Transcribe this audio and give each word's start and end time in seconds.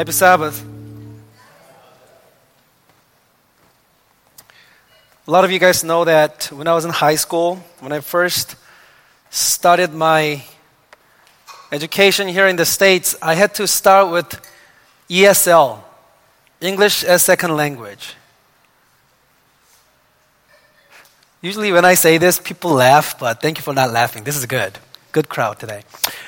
Happy 0.00 0.12
Sabbath. 0.12 0.64
A 5.26 5.30
lot 5.30 5.44
of 5.44 5.50
you 5.50 5.58
guys 5.58 5.84
know 5.84 6.06
that 6.06 6.48
when 6.52 6.66
I 6.66 6.72
was 6.72 6.86
in 6.86 6.90
high 6.90 7.16
school, 7.16 7.56
when 7.80 7.92
I 7.92 8.00
first 8.00 8.56
started 9.28 9.92
my 9.92 10.42
education 11.70 12.28
here 12.28 12.46
in 12.46 12.56
the 12.56 12.64
States, 12.64 13.14
I 13.20 13.34
had 13.34 13.52
to 13.56 13.66
start 13.66 14.10
with 14.10 14.40
ESL, 15.10 15.80
English 16.62 17.04
as 17.04 17.22
Second 17.22 17.54
Language. 17.54 18.14
Usually, 21.42 21.72
when 21.72 21.84
I 21.84 21.92
say 21.92 22.16
this, 22.16 22.40
people 22.40 22.70
laugh, 22.70 23.18
but 23.18 23.42
thank 23.42 23.58
you 23.58 23.62
for 23.62 23.74
not 23.74 23.92
laughing. 23.92 24.24
This 24.24 24.38
is 24.38 24.46
good. 24.46 24.78
Good 25.12 25.28
crowd 25.28 25.58
today. 25.58 25.82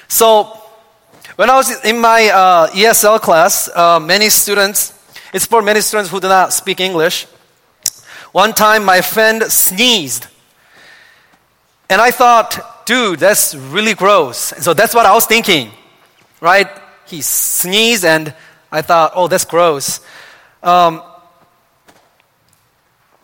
So, 0.09 0.62
when 1.37 1.51
I 1.51 1.57
was 1.57 1.85
in 1.85 1.99
my 1.99 2.29
uh, 2.29 2.69
ESL 2.69 3.21
class, 3.21 3.69
uh, 3.75 3.99
many 4.01 4.29
students, 4.29 4.93
it's 5.33 5.47
for 5.47 5.63
many 5.63 5.81
students 5.81 6.11
who 6.11 6.21
do 6.21 6.29
not 6.29 6.53
speak 6.53 6.81
English. 6.81 7.27
One 8.33 8.53
time, 8.53 8.85
my 8.85 9.01
friend 9.01 9.43
sneezed. 9.45 10.27
And 11.89 12.01
I 12.01 12.11
thought, 12.11 12.87
dude, 12.87 13.19
that's 13.19 13.55
really 13.55 13.95
gross. 13.95 14.53
And 14.53 14.63
so 14.63 14.75
that's 14.75 14.95
what 14.95 15.07
I 15.07 15.13
was 15.13 15.27
thinking, 15.27 15.71
right? 16.41 16.69
He 17.07 17.21
sneezed, 17.21 18.05
and 18.05 18.35
I 18.71 18.83
thought, 18.83 19.13
oh, 19.15 19.29
that's 19.29 19.45
gross. 19.45 20.01
Um, 20.63 21.03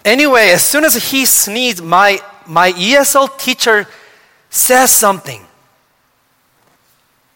Anyway, 0.08 0.48
as 0.48 0.64
soon 0.64 0.84
as 0.84 0.94
he 1.10 1.26
sneezed, 1.26 1.84
my, 1.84 2.18
my 2.46 2.72
ESL 2.72 3.38
teacher 3.38 3.86
says 4.48 4.90
something. 4.90 5.44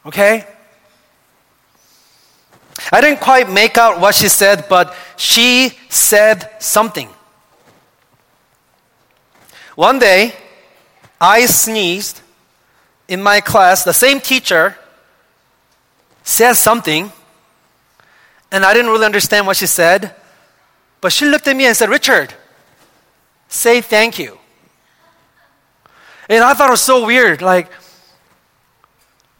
Okay? 0.06 0.46
I 2.90 3.00
didn't 3.00 3.20
quite 3.20 3.50
make 3.50 3.78
out 3.78 4.00
what 4.00 4.14
she 4.14 4.28
said, 4.28 4.66
but 4.68 4.94
she 5.16 5.78
said 5.88 6.50
something. 6.58 7.08
One 9.74 9.98
day, 9.98 10.34
I 11.20 11.46
sneezed 11.46 12.20
in 13.08 13.22
my 13.22 13.40
class. 13.40 13.84
The 13.84 13.92
same 13.92 14.20
teacher 14.20 14.76
said 16.22 16.54
something, 16.54 17.12
and 18.50 18.64
I 18.64 18.74
didn't 18.74 18.90
really 18.90 19.06
understand 19.06 19.46
what 19.46 19.56
she 19.56 19.66
said. 19.66 20.14
But 21.00 21.12
she 21.12 21.26
looked 21.26 21.46
at 21.48 21.56
me 21.56 21.66
and 21.66 21.76
said, 21.76 21.88
Richard, 21.88 22.34
say 23.48 23.80
thank 23.80 24.18
you. 24.18 24.38
And 26.28 26.44
I 26.44 26.54
thought 26.54 26.68
it 26.68 26.72
was 26.72 26.80
so 26.80 27.04
weird. 27.04 27.42
Like, 27.42 27.70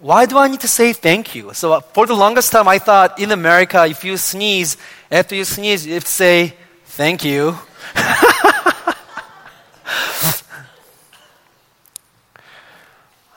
why 0.03 0.27
do 0.27 0.37
I 0.37 0.49
need 0.49 0.61
to 0.63 0.69
say 0.69 0.93
thank 0.93 1.37
you? 1.37 1.55
So, 1.55 1.75
uh, 1.75 1.81
for 1.81 2.07
the 2.07 2.15
longest 2.15 2.51
time, 2.51 2.67
I 2.67 2.81
thought 2.81 3.21
in 3.21 3.31
America, 3.31 3.87
if 3.87 4.03
you 4.03 4.17
sneeze, 4.17 4.77
after 5.09 5.37
you 5.37 5.45
sneeze, 5.45 5.87
you 5.87 5.95
have 5.95 6.03
to 6.03 6.11
say 6.11 6.55
thank 6.87 7.25
you. 7.25 7.57
I 7.95 8.97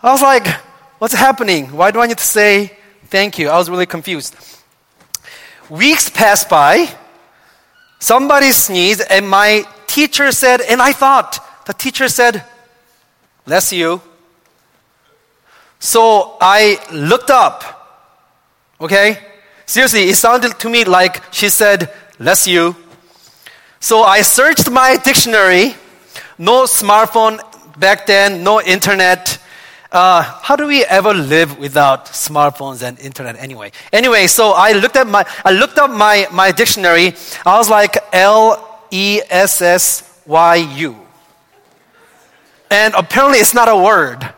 was 0.02 0.24
like, 0.24 0.48
what's 0.98 1.14
happening? 1.14 1.68
Why 1.68 1.92
do 1.92 2.00
I 2.00 2.08
need 2.08 2.18
to 2.18 2.24
say 2.24 2.76
thank 3.10 3.38
you? 3.38 3.50
I 3.50 3.60
was 3.60 3.70
really 3.70 3.86
confused. 3.86 4.36
Weeks 5.70 6.10
passed 6.10 6.50
by. 6.50 6.90
Somebody 8.00 8.52
sneezed, 8.52 9.04
and 9.08 9.30
my 9.30 9.66
teacher 9.86 10.32
said, 10.32 10.62
and 10.62 10.82
I 10.82 10.94
thought, 10.94 11.68
the 11.68 11.74
teacher 11.74 12.10
said, 12.10 12.44
bless 13.46 13.72
you. 13.72 14.02
So 15.80 16.38
I 16.42 16.80
looked 16.92 17.30
up, 17.30 17.64
okay? 18.80 19.20
Seriously, 19.66 20.10
it 20.10 20.16
sounded 20.16 20.58
to 20.60 20.70
me 20.70 20.84
like 20.84 21.22
she 21.34 21.50
said, 21.50 21.92
bless 22.18 22.48
you. 22.48 22.76
So 23.80 24.04
I 24.04 24.22
searched 24.22 24.70
my 24.72 24.98
dictionary, 24.98 25.76
no 26.38 26.64
smartphone 26.64 27.40
back 27.80 28.06
then, 28.06 28.44
no 28.44 28.62
internet. 28.62 29.40
Uh, 29.92 30.22
how 30.42 30.56
do 30.56 30.68
we 30.68 30.84
ever 30.86 31.14
live 31.14 31.58
without 31.60 32.08
smartphones 32.08 32.82
and 32.82 33.00
internet 33.00 33.38
anyway? 33.38 33.72
Anyway, 33.94 34.28
so 34.28 34.52
I 34.52 34.74
looked 34.74 34.96
at 34.96 35.08
my, 35.08 35.26
I 35.44 35.52
looked 35.52 35.78
up 35.78 35.90
my, 35.90 36.28
my 36.32 36.52
dictionary. 36.52 37.14
I 37.46 37.58
was 37.58 37.70
like, 37.70 37.98
L 38.12 38.82
E 38.92 39.22
S 39.30 39.62
S 39.62 40.20
Y 40.26 40.56
U. 40.56 40.96
And 42.70 42.94
apparently 42.96 43.40
it's 43.40 43.54
not 43.54 43.70
a 43.70 43.78
word. 43.78 44.34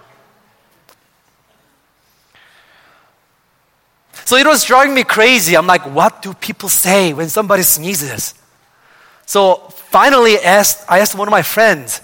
So 4.28 4.36
it 4.36 4.46
was 4.46 4.66
driving 4.66 4.94
me 4.94 5.06
crazy. 5.06 5.56
I'm 5.56 5.68
like, 5.68 5.84
what 5.84 6.22
do 6.22 6.34
people 6.34 6.68
say 6.68 7.14
when 7.14 7.30
somebody 7.30 7.64
sneezes? 7.64 8.34
So 9.26 9.70
finally 9.90 10.38
asked, 10.38 10.84
I 10.90 11.00
asked 11.00 11.16
one 11.16 11.30
of 11.30 11.32
my 11.32 11.44
friends. 11.44 12.02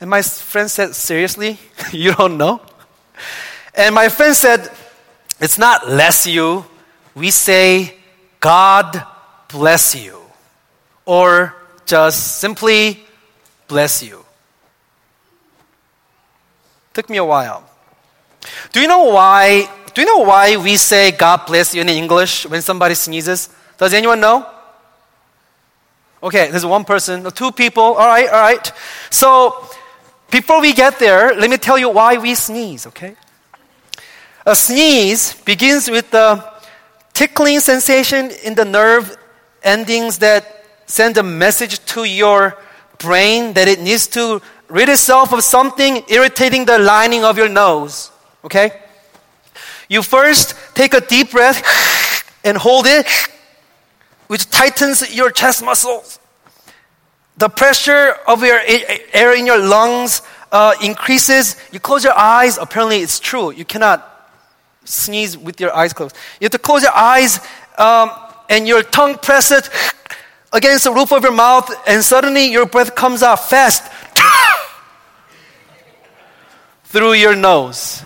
And 0.00 0.08
my 0.08 0.22
friend 0.22 0.70
said, 0.70 0.94
Seriously? 0.94 1.58
you 1.92 2.14
don't 2.14 2.38
know? 2.38 2.60
And 3.74 3.92
my 3.92 4.08
friend 4.08 4.36
said, 4.36 4.70
It's 5.40 5.58
not 5.58 5.86
bless 5.86 6.24
you. 6.24 6.64
We 7.16 7.32
say 7.32 7.96
God 8.38 9.04
bless 9.48 9.96
you. 9.96 10.20
Or 11.04 11.56
just 11.86 12.38
simply 12.38 13.04
bless 13.66 14.00
you. 14.00 14.24
Took 16.94 17.10
me 17.10 17.16
a 17.16 17.24
while. 17.24 17.68
Do 18.72 18.80
you 18.80 18.88
know 18.88 19.04
why? 19.04 19.68
Do 19.94 20.02
you 20.02 20.06
know 20.06 20.24
why 20.24 20.56
we 20.56 20.76
say 20.76 21.10
God 21.10 21.46
bless 21.46 21.74
you 21.74 21.80
in 21.80 21.88
English 21.88 22.46
when 22.46 22.62
somebody 22.62 22.94
sneezes? 22.94 23.48
Does 23.78 23.94
anyone 23.94 24.20
know? 24.20 24.46
Okay, 26.22 26.50
there's 26.50 26.66
one 26.66 26.84
person, 26.84 27.30
two 27.30 27.52
people. 27.52 27.82
All 27.82 28.06
right, 28.06 28.28
all 28.28 28.40
right. 28.40 28.72
So, 29.10 29.64
before 30.30 30.60
we 30.60 30.72
get 30.72 30.98
there, 30.98 31.34
let 31.34 31.48
me 31.48 31.56
tell 31.56 31.78
you 31.78 31.90
why 31.90 32.18
we 32.18 32.34
sneeze, 32.34 32.86
okay? 32.88 33.14
A 34.44 34.56
sneeze 34.56 35.34
begins 35.42 35.88
with 35.88 36.10
the 36.10 36.44
tickling 37.12 37.60
sensation 37.60 38.30
in 38.44 38.54
the 38.54 38.64
nerve 38.64 39.16
endings 39.62 40.18
that 40.18 40.64
send 40.86 41.16
a 41.18 41.22
message 41.22 41.84
to 41.86 42.04
your 42.04 42.56
brain 42.98 43.52
that 43.52 43.68
it 43.68 43.80
needs 43.80 44.06
to 44.08 44.40
rid 44.68 44.88
itself 44.88 45.32
of 45.32 45.44
something 45.44 46.02
irritating 46.08 46.64
the 46.64 46.78
lining 46.78 47.24
of 47.24 47.38
your 47.38 47.48
nose. 47.48 48.10
Okay? 48.44 48.72
You 49.88 50.02
first 50.02 50.54
take 50.74 50.94
a 50.94 51.00
deep 51.00 51.30
breath 51.30 51.62
and 52.44 52.56
hold 52.56 52.86
it, 52.86 53.06
which 54.26 54.48
tightens 54.50 55.14
your 55.14 55.30
chest 55.30 55.64
muscles. 55.64 56.18
The 57.38 57.48
pressure 57.48 58.16
of 58.26 58.42
your 58.42 58.60
air 59.12 59.36
in 59.36 59.46
your 59.46 59.58
lungs 59.58 60.22
uh, 60.52 60.74
increases. 60.82 61.56
You 61.72 61.80
close 61.80 62.04
your 62.04 62.16
eyes. 62.16 62.58
Apparently, 62.58 62.98
it's 62.98 63.20
true. 63.20 63.52
You 63.52 63.64
cannot 63.64 64.04
sneeze 64.84 65.36
with 65.36 65.60
your 65.60 65.74
eyes 65.74 65.92
closed. 65.92 66.16
You 66.40 66.46
have 66.46 66.52
to 66.52 66.58
close 66.58 66.82
your 66.82 66.94
eyes 66.94 67.40
um, 67.76 68.10
and 68.48 68.66
your 68.66 68.82
tongue 68.82 69.16
press 69.16 69.50
it 69.50 69.68
against 70.52 70.84
the 70.84 70.92
roof 70.92 71.12
of 71.12 71.22
your 71.22 71.32
mouth, 71.32 71.70
and 71.86 72.02
suddenly 72.02 72.46
your 72.46 72.66
breath 72.66 72.94
comes 72.94 73.22
out 73.22 73.48
fast 73.48 73.84
through 76.84 77.12
your 77.12 77.36
nose. 77.36 78.02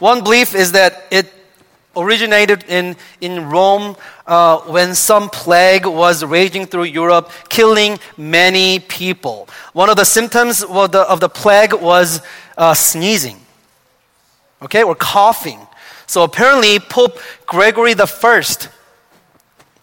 One 0.00 0.24
belief 0.24 0.54
is 0.54 0.72
that 0.72 1.04
it 1.10 1.32
originated 1.96 2.64
in, 2.68 2.96
in 3.20 3.48
Rome 3.50 3.96
uh, 4.26 4.58
when 4.60 4.94
some 4.94 5.28
plague 5.28 5.86
was 5.86 6.24
raging 6.24 6.66
through 6.66 6.84
Europe, 6.84 7.30
killing 7.48 7.98
many 8.16 8.78
people. 8.78 9.48
One 9.72 9.90
of 9.90 9.96
the 9.96 10.04
symptoms 10.04 10.62
of 10.62 10.92
the, 10.92 11.00
of 11.00 11.20
the 11.20 11.28
plague 11.28 11.74
was 11.74 12.22
uh, 12.56 12.74
sneezing, 12.74 13.38
okay, 14.62 14.82
or 14.82 14.94
coughing. 14.94 15.60
So 16.06 16.22
apparently, 16.22 16.78
Pope 16.78 17.18
Gregory 17.46 17.94
the 17.94 18.06
First, 18.06 18.68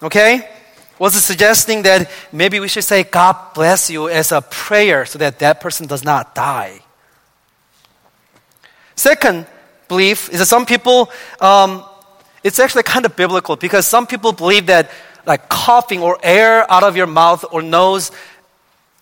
okay, 0.01 0.49
was 0.97 1.13
suggesting 1.13 1.83
that 1.83 2.09
maybe 2.31 2.59
we 2.59 2.67
should 2.67 2.83
say 2.83 3.03
God 3.03 3.35
bless 3.53 3.89
you 3.89 4.09
as 4.09 4.31
a 4.31 4.41
prayer 4.41 5.05
so 5.05 5.19
that 5.19 5.39
that 5.39 5.61
person 5.61 5.85
does 5.85 6.03
not 6.03 6.33
die. 6.33 6.79
Second 8.95 9.45
belief 9.87 10.29
is 10.29 10.39
that 10.39 10.45
some 10.45 10.65
people 10.65 11.09
um, 11.39 11.83
it's 12.43 12.59
actually 12.59 12.83
kind 12.83 13.05
of 13.05 13.15
biblical 13.15 13.55
because 13.55 13.85
some 13.85 14.07
people 14.07 14.31
believe 14.31 14.67
that 14.67 14.89
like 15.25 15.49
coughing 15.49 16.01
or 16.01 16.17
air 16.23 16.69
out 16.71 16.83
of 16.83 16.95
your 16.95 17.07
mouth 17.07 17.43
or 17.51 17.61
nose, 17.61 18.11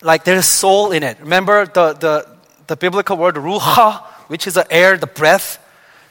like 0.02 0.24
there's 0.24 0.46
soul 0.46 0.90
in 0.90 1.02
it. 1.02 1.20
Remember 1.20 1.66
the, 1.66 1.92
the, 1.92 2.28
the 2.66 2.76
biblical 2.76 3.16
word 3.16 3.36
ruha, 3.36 4.02
which 4.26 4.46
is 4.46 4.54
the 4.54 4.70
air, 4.72 4.96
the 4.96 5.06
breath? 5.06 5.62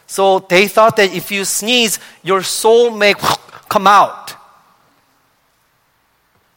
So 0.07 0.39
they 0.39 0.67
thought 0.67 0.95
that 0.95 1.13
if 1.13 1.31
you 1.31 1.43
sneeze, 1.43 1.99
your 2.23 2.41
soul 2.41 2.91
may 2.91 3.13
come 3.69 3.87
out. 3.87 4.33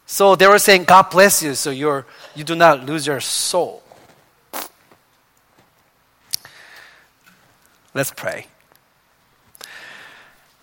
So 0.07 0.37
they 0.37 0.47
were 0.47 0.59
saying, 0.59 0.85
God 0.85 1.11
bless 1.11 1.43
you, 1.43 1.55
so 1.55 1.71
you're, 1.71 2.07
you 2.35 2.45
do 2.45 2.55
not 2.55 2.87
lose 2.87 3.07
your 3.07 3.21
soul. 3.21 3.83
Let's 7.95 8.13
pray. 8.13 8.47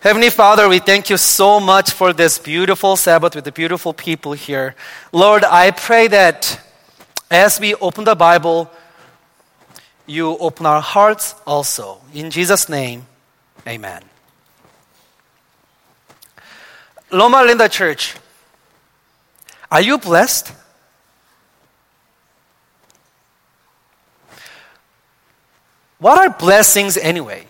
Heavenly 0.00 0.30
Father, 0.30 0.68
we 0.68 0.78
thank 0.78 1.10
you 1.10 1.16
so 1.16 1.58
much 1.58 1.90
for 1.90 2.12
this 2.12 2.38
beautiful 2.38 2.96
Sabbath 2.96 3.34
with 3.34 3.44
the 3.44 3.52
beautiful 3.52 3.92
people 3.92 4.32
here. 4.32 4.76
Lord, 5.10 5.42
I 5.42 5.72
pray 5.72 6.06
that 6.08 6.60
as 7.30 7.58
we 7.58 7.74
open 7.74 8.04
the 8.04 8.14
Bible, 8.14 8.70
you 10.06 10.38
open 10.38 10.64
our 10.66 10.80
hearts 10.80 11.34
also. 11.44 12.00
In 12.14 12.30
Jesus' 12.30 12.68
name, 12.68 13.06
amen. 13.66 14.02
Loma 17.10 17.42
Linda 17.42 17.68
Church, 17.68 18.14
are 19.72 19.80
you 19.80 19.98
blessed? 19.98 20.52
What 26.06 26.18
are 26.18 26.30
blessings 26.30 26.96
anyway? 26.96 27.44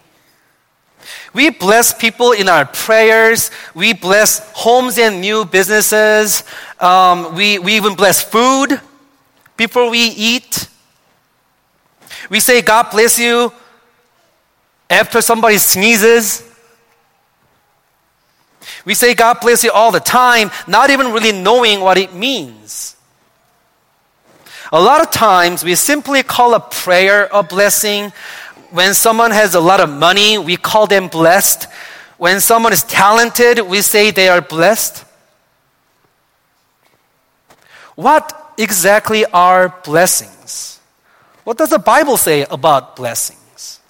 We 1.34 1.50
bless 1.50 1.92
people 1.92 2.32
in 2.32 2.48
our 2.48 2.64
prayers. 2.64 3.50
We 3.74 3.92
bless 3.92 4.50
homes 4.54 4.96
and 4.96 5.20
new 5.20 5.44
businesses. 5.44 6.42
Um, 6.80 7.34
we, 7.34 7.58
we 7.58 7.76
even 7.76 7.96
bless 7.96 8.22
food 8.22 8.80
before 9.58 9.90
we 9.90 9.98
eat. 9.98 10.70
We 12.30 12.40
say, 12.40 12.62
God 12.62 12.88
bless 12.90 13.18
you 13.18 13.52
after 14.88 15.20
somebody 15.20 15.58
sneezes. 15.58 16.42
We 18.86 18.94
say, 18.94 19.14
God 19.14 19.36
bless 19.42 19.64
you 19.64 19.70
all 19.70 19.92
the 19.92 20.00
time, 20.00 20.50
not 20.66 20.88
even 20.88 21.12
really 21.12 21.32
knowing 21.32 21.80
what 21.80 21.98
it 21.98 22.14
means. 22.14 22.96
A 24.72 24.80
lot 24.80 25.00
of 25.00 25.12
times, 25.12 25.62
we 25.62 25.76
simply 25.76 26.24
call 26.24 26.54
a 26.54 26.60
prayer 26.60 27.28
a 27.32 27.42
blessing. 27.42 28.12
When 28.70 28.94
someone 28.94 29.30
has 29.30 29.54
a 29.54 29.60
lot 29.60 29.80
of 29.80 29.88
money, 29.90 30.38
we 30.38 30.56
call 30.56 30.86
them 30.86 31.08
blessed. 31.08 31.68
When 32.18 32.40
someone 32.40 32.72
is 32.72 32.82
talented, 32.82 33.60
we 33.60 33.82
say 33.82 34.10
they 34.10 34.28
are 34.28 34.40
blessed. 34.40 35.04
What 37.94 38.54
exactly 38.58 39.24
are 39.26 39.74
blessings? 39.84 40.80
What 41.44 41.58
does 41.58 41.70
the 41.70 41.78
Bible 41.78 42.16
say 42.16 42.44
about 42.50 42.96
blessings? 42.96 43.80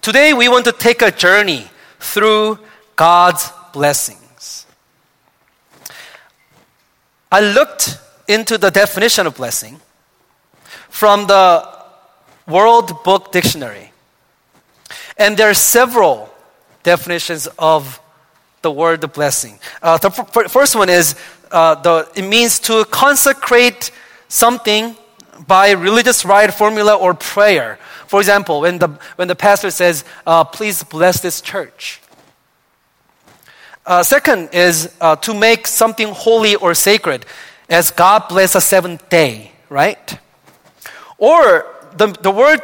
Today, 0.00 0.34
we 0.34 0.48
want 0.48 0.64
to 0.66 0.72
take 0.72 1.00
a 1.02 1.10
journey 1.10 1.66
through 2.00 2.58
God's 2.96 3.50
blessings. 3.72 4.66
I 7.32 7.40
looked 7.40 7.98
into 8.28 8.58
the 8.58 8.70
definition 8.70 9.26
of 9.26 9.36
blessing 9.36 9.80
from 10.88 11.26
the 11.26 11.73
World 12.46 13.02
Book 13.04 13.32
Dictionary. 13.32 13.92
And 15.16 15.36
there 15.36 15.48
are 15.48 15.54
several 15.54 16.32
definitions 16.82 17.46
of 17.58 18.00
the 18.62 18.70
word 18.70 19.12
blessing. 19.12 19.58
Uh, 19.82 19.98
the 19.98 20.08
f- 20.08 20.50
first 20.50 20.74
one 20.76 20.88
is 20.88 21.14
uh, 21.50 21.74
the, 21.76 22.08
it 22.14 22.22
means 22.22 22.58
to 22.60 22.84
consecrate 22.86 23.90
something 24.28 24.96
by 25.46 25.72
religious 25.72 26.24
rite, 26.24 26.52
formula, 26.52 26.94
or 26.94 27.14
prayer. 27.14 27.78
For 28.06 28.20
example, 28.20 28.60
when 28.60 28.78
the, 28.78 28.88
when 29.16 29.28
the 29.28 29.34
pastor 29.34 29.70
says, 29.70 30.04
uh, 30.26 30.44
please 30.44 30.82
bless 30.82 31.20
this 31.20 31.40
church. 31.40 32.00
Uh, 33.86 34.02
second 34.02 34.48
is 34.52 34.94
uh, 35.00 35.16
to 35.16 35.34
make 35.34 35.66
something 35.66 36.08
holy 36.08 36.54
or 36.56 36.74
sacred, 36.74 37.26
as 37.68 37.90
God 37.90 38.28
bless 38.28 38.54
the 38.54 38.60
seventh 38.60 39.08
day, 39.08 39.52
right? 39.68 40.18
Or 41.18 41.66
the, 41.96 42.08
the 42.08 42.30
word 42.30 42.60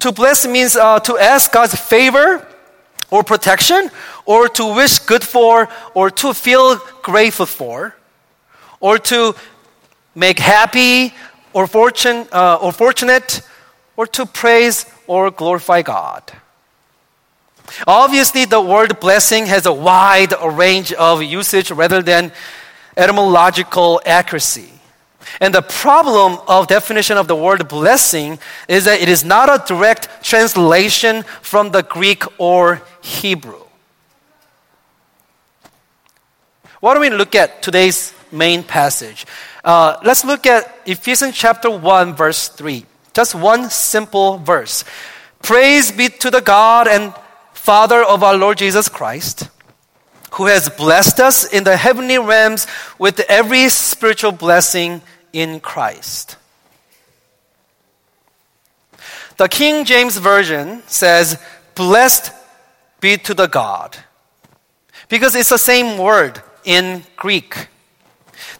to 0.00 0.12
bless 0.12 0.46
means 0.46 0.76
uh, 0.76 0.98
to 1.00 1.18
ask 1.18 1.52
God's 1.52 1.74
favor 1.74 2.46
or 3.10 3.22
protection, 3.22 3.90
or 4.24 4.48
to 4.48 4.74
wish 4.74 4.98
good 5.00 5.22
for, 5.22 5.68
or 5.94 6.10
to 6.10 6.32
feel 6.32 6.76
grateful 7.02 7.44
for, 7.44 7.94
or 8.80 8.98
to 8.98 9.34
make 10.14 10.38
happy 10.38 11.12
or 11.52 11.66
fortune 11.66 12.26
uh, 12.32 12.56
or 12.56 12.72
fortunate, 12.72 13.42
or 13.96 14.06
to 14.06 14.24
praise 14.24 14.86
or 15.06 15.30
glorify 15.30 15.82
God. 15.82 16.22
Obviously, 17.86 18.46
the 18.46 18.60
word 18.60 18.98
blessing 18.98 19.46
has 19.46 19.66
a 19.66 19.72
wide 19.72 20.32
range 20.42 20.92
of 20.94 21.22
usage 21.22 21.70
rather 21.70 22.02
than 22.02 22.32
etymological 22.96 24.00
accuracy. 24.06 24.71
And 25.42 25.52
the 25.52 25.60
problem 25.60 26.38
of 26.46 26.68
definition 26.68 27.16
of 27.18 27.26
the 27.26 27.34
word 27.34 27.66
blessing 27.66 28.38
is 28.68 28.84
that 28.84 29.00
it 29.00 29.08
is 29.08 29.24
not 29.24 29.48
a 29.50 29.66
direct 29.66 30.22
translation 30.22 31.24
from 31.42 31.72
the 31.72 31.82
Greek 31.82 32.22
or 32.38 32.80
Hebrew. 33.00 33.64
Why 36.78 36.94
don't 36.94 37.00
we 37.00 37.10
look 37.10 37.34
at 37.34 37.60
today's 37.60 38.14
main 38.30 38.62
passage? 38.62 39.26
Uh, 39.64 39.96
let's 40.04 40.24
look 40.24 40.46
at 40.46 40.78
Ephesians 40.86 41.36
chapter 41.36 41.68
1, 41.68 42.14
verse 42.14 42.48
3. 42.48 42.86
Just 43.12 43.34
one 43.34 43.68
simple 43.68 44.38
verse. 44.38 44.84
Praise 45.42 45.90
be 45.90 46.08
to 46.08 46.30
the 46.30 46.40
God 46.40 46.86
and 46.86 47.12
Father 47.52 48.04
of 48.04 48.22
our 48.22 48.36
Lord 48.36 48.58
Jesus 48.58 48.88
Christ, 48.88 49.48
who 50.34 50.46
has 50.46 50.68
blessed 50.68 51.18
us 51.18 51.52
in 51.52 51.64
the 51.64 51.76
heavenly 51.76 52.18
realms 52.18 52.68
with 52.96 53.18
every 53.28 53.68
spiritual 53.70 54.30
blessing 54.30 55.02
in 55.32 55.60
Christ. 55.60 56.36
The 59.36 59.48
King 59.48 59.84
James 59.84 60.16
Version 60.16 60.82
says, 60.86 61.40
Blessed 61.74 62.32
be 63.00 63.16
to 63.18 63.34
the 63.34 63.46
God. 63.46 63.96
Because 65.08 65.34
it's 65.34 65.48
the 65.48 65.58
same 65.58 65.98
word 65.98 66.40
in 66.64 67.02
Greek. 67.16 67.68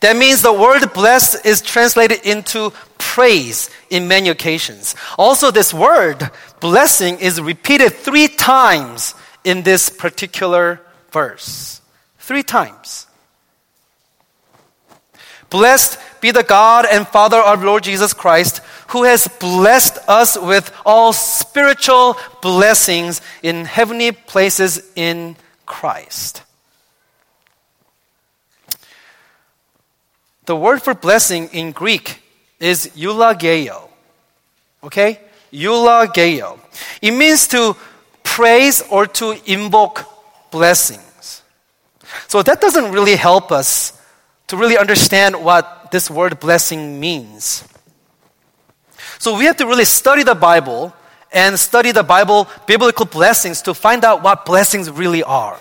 That 0.01 0.17
means 0.17 0.43
the 0.43 0.53
word 0.53 0.93
blessed 0.93 1.47
is 1.47 1.63
translated 1.63 2.27
into 2.27 2.73
praise 2.99 3.71
in 3.91 4.09
many 4.09 4.29
occasions. 4.29 4.97
Also, 5.19 5.51
this 5.51 5.73
word, 5.73 6.31
blessing, 6.61 7.19
is 7.21 7.41
repeated 7.41 7.93
three 7.93 8.29
times 8.29 9.15
in 9.45 9.63
this 9.63 9.89
particular 9.89 10.81
verse. 11.11 11.81
Three 12.19 12.43
times. 12.43 13.07
Blessed 15.53 15.99
be 16.23 16.31
the 16.31 16.43
God 16.43 16.87
and 16.91 17.07
Father 17.07 17.37
of 17.37 17.63
Lord 17.63 17.83
Jesus 17.83 18.15
Christ, 18.15 18.63
who 18.89 19.05
has 19.05 19.29
blessed 19.29 19.99
us 20.09 20.39
with 20.39 20.73
all 20.87 21.13
spiritual 21.13 22.17
blessings 22.41 23.21
in 23.43 23.67
heavenly 23.67 24.13
places 24.13 24.83
in 24.97 25.37
Christ. 25.67 26.43
The 30.47 30.57
word 30.57 30.83
for 30.83 30.95
blessing 30.95 31.51
in 31.53 31.73
Greek 31.73 32.23
is 32.59 32.91
eulogio. 32.97 33.91
Okay? 34.83 35.21
Eulogio. 35.53 36.59
It 37.03 37.11
means 37.11 37.47
to 37.49 37.77
praise 38.25 38.83
or 38.89 39.05
to 39.21 39.37
invoke 39.45 40.07
blessings. 40.51 41.43
So 42.29 42.43
that 42.43 42.63
doesn't 42.63 42.91
really 42.91 43.17
help 43.17 43.53
us 43.53 43.99
to 44.53 44.59
really 44.59 44.77
understand 44.77 45.43
what 45.43 45.91
this 45.91 46.11
word 46.11 46.39
blessing 46.39 47.01
means. 47.01 47.67
So 49.19 49.39
we 49.39 49.47
have 49.47 49.57
to 49.57 49.67
really 49.67 49.87
study 49.87 50.25
the 50.25 50.35
Bible 50.35 50.93
and 51.33 51.59
study 51.59 51.91
the 51.91 52.03
Bible 52.03 52.47
biblical 52.67 53.07
blessings 53.07 53.63
to 53.63 53.73
find 53.73 54.05
out 54.05 54.23
what 54.23 54.45
blessings 54.45 54.91
really 54.91 55.23
are. 55.23 55.59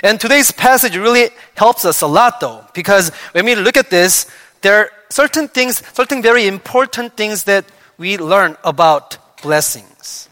And 0.00 0.20
today's 0.20 0.52
passage 0.52 0.96
really 0.96 1.30
helps 1.56 1.84
us 1.84 2.02
a 2.02 2.06
lot 2.06 2.38
though, 2.38 2.64
because 2.72 3.10
when 3.32 3.46
we 3.46 3.56
look 3.56 3.76
at 3.76 3.90
this, 3.90 4.30
there 4.60 4.78
are 4.78 4.90
certain 5.10 5.48
things, 5.48 5.82
certain 5.92 6.22
very 6.22 6.46
important 6.46 7.16
things 7.16 7.42
that 7.50 7.64
we 7.98 8.16
learn 8.16 8.56
about 8.62 9.18
blessings. 9.42 10.28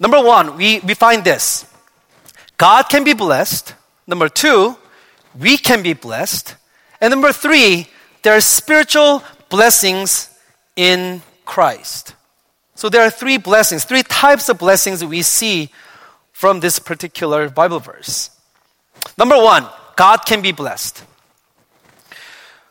Number 0.00 0.20
one, 0.20 0.56
we, 0.56 0.80
we 0.80 0.94
find 0.94 1.22
this 1.22 1.71
God 2.62 2.88
can 2.88 3.02
be 3.02 3.12
blessed. 3.12 3.74
Number 4.06 4.28
two, 4.28 4.76
we 5.36 5.56
can 5.56 5.82
be 5.82 5.94
blessed. 5.94 6.54
And 7.00 7.10
number 7.10 7.32
three, 7.32 7.88
there 8.22 8.36
are 8.36 8.40
spiritual 8.40 9.24
blessings 9.48 10.30
in 10.76 11.22
Christ. 11.44 12.14
So 12.76 12.88
there 12.88 13.02
are 13.02 13.10
three 13.10 13.36
blessings, 13.36 13.82
three 13.82 14.04
types 14.04 14.48
of 14.48 14.60
blessings 14.60 15.04
we 15.04 15.22
see 15.22 15.70
from 16.30 16.60
this 16.60 16.78
particular 16.78 17.48
Bible 17.48 17.80
verse. 17.80 18.30
Number 19.18 19.42
one, 19.42 19.66
God 19.96 20.18
can 20.18 20.40
be 20.40 20.52
blessed. 20.52 21.02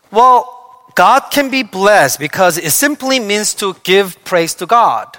Well, 0.09 0.85
God 0.95 1.31
can 1.31 1.51
be 1.51 1.63
blessed 1.63 2.17
because 2.17 2.57
it 2.57 2.71
simply 2.71 3.19
means 3.19 3.53
to 3.55 3.75
give 3.83 4.23
praise 4.23 4.53
to 4.53 4.65
God. 4.65 5.17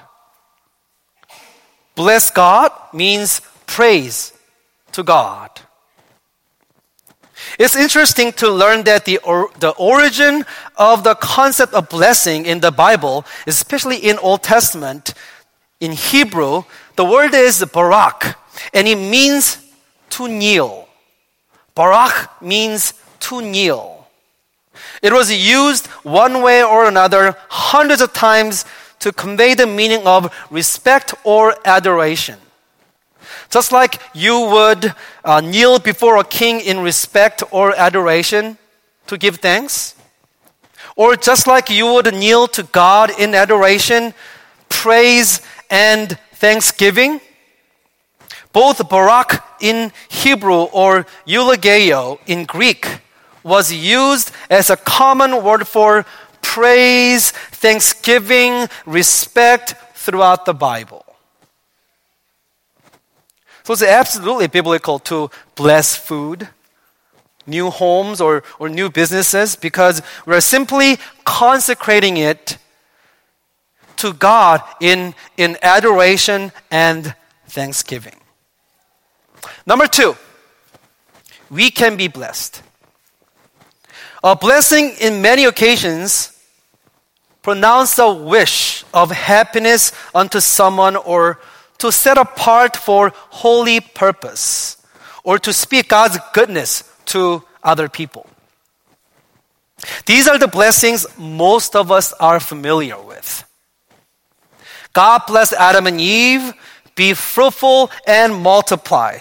Bless 1.95 2.31
God 2.31 2.73
means 2.95 3.43
praise 3.67 4.32
to 4.93 5.03
God. 5.03 5.51
It's 7.59 7.77
interesting 7.77 8.33
to 8.35 8.51
learn 8.51 8.85
that 8.85 9.05
the, 9.05 9.19
or, 9.19 9.51
the 9.59 9.71
origin 9.71 10.45
of 10.77 11.05
the 11.05 11.15
concept 11.17 11.75
of 11.75 11.89
blessing 11.89 12.47
in 12.47 12.61
the 12.61 12.71
Bible, 12.71 13.25
especially 13.47 13.97
in 13.97 14.19
Old 14.19 14.43
Testament, 14.43 15.15
in 15.81 15.93
Hebrew, 15.93 16.63
the 16.97 17.05
word 17.05 17.35
is 17.35 17.65
barak, 17.73 18.39
and 18.73 18.87
it 18.87 18.97
means 18.97 19.59
to 20.11 20.29
kneel. 20.29 20.89
Barak 21.75 22.41
means 22.41 22.95
to 23.21 23.41
kneel. 23.41 24.07
It 25.03 25.13
was 25.13 25.33
used 25.33 25.87
one 26.05 26.43
way 26.43 26.63
or 26.63 26.87
another 26.87 27.37
hundreds 27.49 28.01
of 28.01 28.13
times 28.13 28.65
to 29.01 29.13
convey 29.13 29.55
the 29.55 29.67
meaning 29.67 30.07
of 30.07 30.33
respect 30.51 31.15
or 31.25 31.57
adoration. 31.65 32.39
Just 33.53 33.71
like 33.71 34.01
you 34.15 34.41
would 34.41 34.95
uh, 35.23 35.43
kneel 35.43 35.79
before 35.79 36.17
a 36.17 36.25
king 36.25 36.61
in 36.61 36.81
respect 36.81 37.43
or 37.51 37.77
adoration 37.77 38.57
to 39.09 39.19
give 39.19 39.37
thanks, 39.37 39.95
or 40.97 41.17
just 41.17 41.47
like 41.47 41.69
you 41.69 41.85
would 41.93 42.15
kneel 42.15 42.49
to 42.49 42.63
God 42.63 43.11
in 43.19 43.35
adoration, 43.35 44.15
praise, 44.71 45.43
and 45.69 46.19
thanksgiving. 46.33 47.21
Both 48.55 48.89
barak 48.89 49.45
in 49.61 49.93
Hebrew 50.09 50.63
or 50.73 51.05
eulogio 51.27 52.21
in 52.27 52.47
Greek 52.47 53.01
was 53.43 53.71
used 53.71 54.33
as 54.49 54.71
a 54.71 54.79
common 54.79 55.45
word 55.45 55.69
for 55.69 56.07
praise, 56.41 57.33
thanksgiving, 57.33 58.69
respect 58.87 59.75
throughout 59.93 60.47
the 60.47 60.55
Bible. 60.55 61.02
It's 63.73 63.83
absolutely 63.83 64.49
biblical 64.49 64.99
to 65.00 65.31
bless 65.55 65.97
food, 65.97 66.49
new 67.47 67.71
homes, 67.71 68.21
or, 68.21 68.43
or 68.59 68.69
new 68.69 68.91
businesses 68.91 69.57
because 69.57 70.02
we're 70.26 70.43
simply 70.43 70.99
consecrating 71.25 72.19
it 72.19 72.59
to 73.97 74.12
God 74.12 74.62
in, 74.81 75.14
in 75.38 75.57
adoration 75.62 76.52
and 76.71 77.14
thanksgiving. 77.47 78.17
Number 79.64 79.87
two, 79.87 80.17
we 81.50 81.71
can 81.71 81.97
be 81.97 82.09
blessed. 82.09 82.62
A 84.23 84.37
blessing 84.37 84.95
in 85.00 85.23
many 85.23 85.45
occasions 85.45 86.38
pronounce 87.43 87.99
a 87.99 88.12
wish 88.12 88.85
of 88.93 89.11
happiness 89.11 89.93
unto 90.14 90.41
someone 90.41 90.97
or 90.97 91.41
to 91.79 91.91
set 91.93 92.19
apart 92.19 92.76
for 92.76 93.12
holy 93.14 93.81
purpose 93.81 94.76
or 95.25 95.38
to 95.38 95.52
speak 95.52 95.88
God's 95.88 96.19
goodness 96.33 96.85
to 97.07 97.43
other 97.62 97.88
people. 97.88 98.26
These 100.07 100.29
are 100.29 100.38
the 100.38 100.49
blessings 100.49 101.07
most 101.19 101.75
of 101.75 101.91
us 101.91 102.12
are 102.14 102.41
familiar 102.41 103.00
with. 103.00 103.45
God 104.93 105.23
blessed 105.26 105.55
Adam 105.55 105.87
and 105.87 106.00
Eve, 106.00 106.52
be 106.95 107.14
fruitful 107.14 107.91
and 108.07 108.35
multiply. 108.35 109.19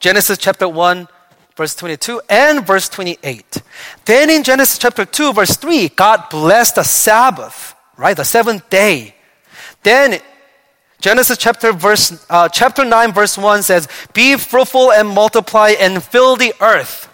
Genesis 0.00 0.36
chapter 0.36 0.68
1, 0.68 1.08
verse 1.56 1.74
22 1.76 2.20
and 2.28 2.66
verse 2.66 2.88
28. 2.88 3.62
Then 4.04 4.28
in 4.28 4.42
Genesis 4.42 4.78
chapter 4.78 5.04
2, 5.04 5.32
verse 5.32 5.56
3, 5.56 5.88
God 5.90 6.28
blessed 6.30 6.74
the 6.74 6.82
Sabbath, 6.82 7.74
right? 7.96 8.16
The 8.16 8.24
seventh 8.24 8.68
day. 8.68 9.14
Then 9.82 10.20
Genesis 11.04 11.36
chapter 11.36 11.70
verse 11.70 12.24
uh, 12.30 12.48
chapter 12.48 12.82
9 12.82 13.12
verse 13.12 13.36
1 13.36 13.62
says, 13.62 13.88
"Be 14.14 14.38
fruitful 14.38 14.90
and 14.90 15.06
multiply 15.06 15.74
and 15.78 16.02
fill 16.02 16.34
the 16.34 16.54
earth." 16.62 17.10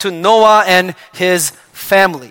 To 0.00 0.10
Noah 0.10 0.64
and 0.66 0.94
his 1.14 1.48
family. 1.72 2.30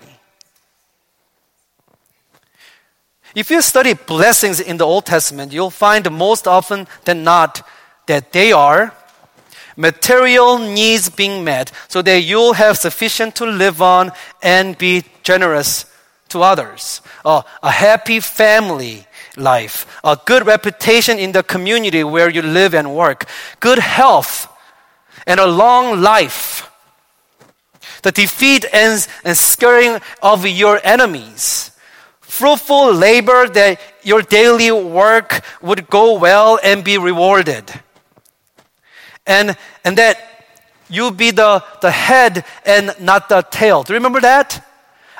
If 3.34 3.50
you 3.50 3.62
study 3.62 3.94
blessings 3.94 4.60
in 4.60 4.76
the 4.76 4.86
Old 4.86 5.04
Testament, 5.04 5.52
you'll 5.52 5.70
find 5.74 6.08
most 6.08 6.46
often 6.46 6.86
than 7.04 7.24
not 7.24 7.66
that 8.06 8.30
they 8.30 8.52
are 8.52 8.94
material 9.76 10.58
needs 10.58 11.10
being 11.10 11.42
met 11.42 11.72
so 11.88 12.00
that 12.02 12.20
you'll 12.20 12.52
have 12.52 12.78
sufficient 12.78 13.34
to 13.36 13.44
live 13.44 13.82
on 13.82 14.12
and 14.40 14.78
be 14.78 15.02
generous 15.24 15.84
to 16.32 16.42
others. 16.42 17.00
Uh, 17.24 17.42
a 17.62 17.70
happy 17.70 18.20
family 18.20 19.06
life, 19.36 19.86
a 20.04 20.18
good 20.24 20.46
reputation 20.46 21.18
in 21.18 21.32
the 21.32 21.42
community 21.42 22.04
where 22.04 22.28
you 22.28 22.42
live 22.42 22.74
and 22.74 22.94
work, 22.94 23.26
good 23.60 23.78
health, 23.78 24.48
and 25.26 25.40
a 25.40 25.46
long 25.46 26.00
life. 26.00 26.68
The 28.02 28.12
defeat 28.12 28.64
and, 28.72 29.06
and 29.24 29.36
scaring 29.36 30.00
of 30.22 30.46
your 30.46 30.80
enemies. 30.82 31.70
Fruitful 32.20 32.92
labor 32.94 33.46
that 33.48 33.80
your 34.02 34.22
daily 34.22 34.72
work 34.72 35.44
would 35.60 35.88
go 35.88 36.18
well 36.18 36.58
and 36.62 36.82
be 36.82 36.98
rewarded 36.98 37.70
and, 39.26 39.56
and 39.84 39.98
that 39.98 40.18
you 40.88 41.10
be 41.10 41.30
the, 41.30 41.64
the 41.80 41.90
head 41.90 42.44
and 42.64 42.94
not 43.00 43.28
the 43.28 43.42
tail. 43.42 43.82
Do 43.82 43.92
you 43.92 43.98
remember 43.98 44.20
that? 44.20 44.66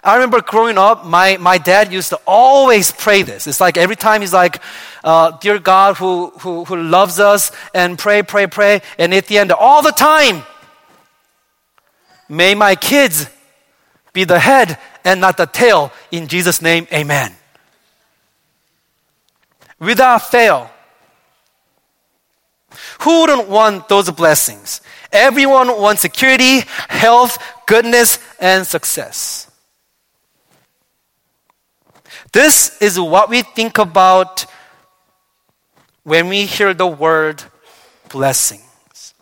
I 0.05 0.15
remember 0.15 0.41
growing 0.41 0.79
up, 0.79 1.05
my, 1.07 1.37
my 1.37 1.59
dad 1.59 1.93
used 1.93 2.09
to 2.09 2.19
always 2.27 2.91
pray 2.91 3.23
this. 3.23 3.47
It's 3.47 3.61
like 3.61 3.77
every 3.77 3.95
time 3.95 4.21
he's 4.21 4.33
like, 4.33 4.61
uh, 5.05 5.31
Dear 5.39 5.61
God 5.61 5.97
who, 5.97 6.31
who, 6.41 6.65
who 6.65 6.77
loves 6.77 7.21
us, 7.21 7.53
and 7.73 7.97
pray, 7.97 8.23
pray, 8.23 8.49
pray. 8.49 8.83
And 8.99 9.15
at 9.15 9.29
the 9.29 9.39
end, 9.39 9.53
all 9.53 9.81
the 9.81 9.93
time, 9.93 10.43
may 12.29 12.57
my 12.57 12.75
kids 12.75 13.29
be 14.13 14.25
the 14.25 14.41
head 14.41 14.77
and 15.05 15.21
not 15.21 15.37
the 15.37 15.47
tail. 15.47 15.93
In 16.11 16.27
Jesus' 16.27 16.61
name, 16.61 16.89
amen. 16.93 17.37
Without 19.79 20.23
fail, 20.31 20.69
who 23.03 23.21
wouldn't 23.21 23.49
want 23.49 23.89
those 23.89 24.11
blessings? 24.11 24.81
Everyone 25.13 25.81
wants 25.81 26.03
security, 26.03 26.61
health, 26.89 27.39
goodness, 27.67 28.19
and 28.41 28.67
success. 28.67 29.52
This 32.33 32.81
is 32.81 32.99
what 32.99 33.29
we 33.29 33.43
think 33.43 33.79
about 33.79 34.47
when 36.03 36.29
we 36.29 36.47
hear 36.47 36.73
the 36.75 36.87
word 36.87 37.43
blessings. 38.11 39.15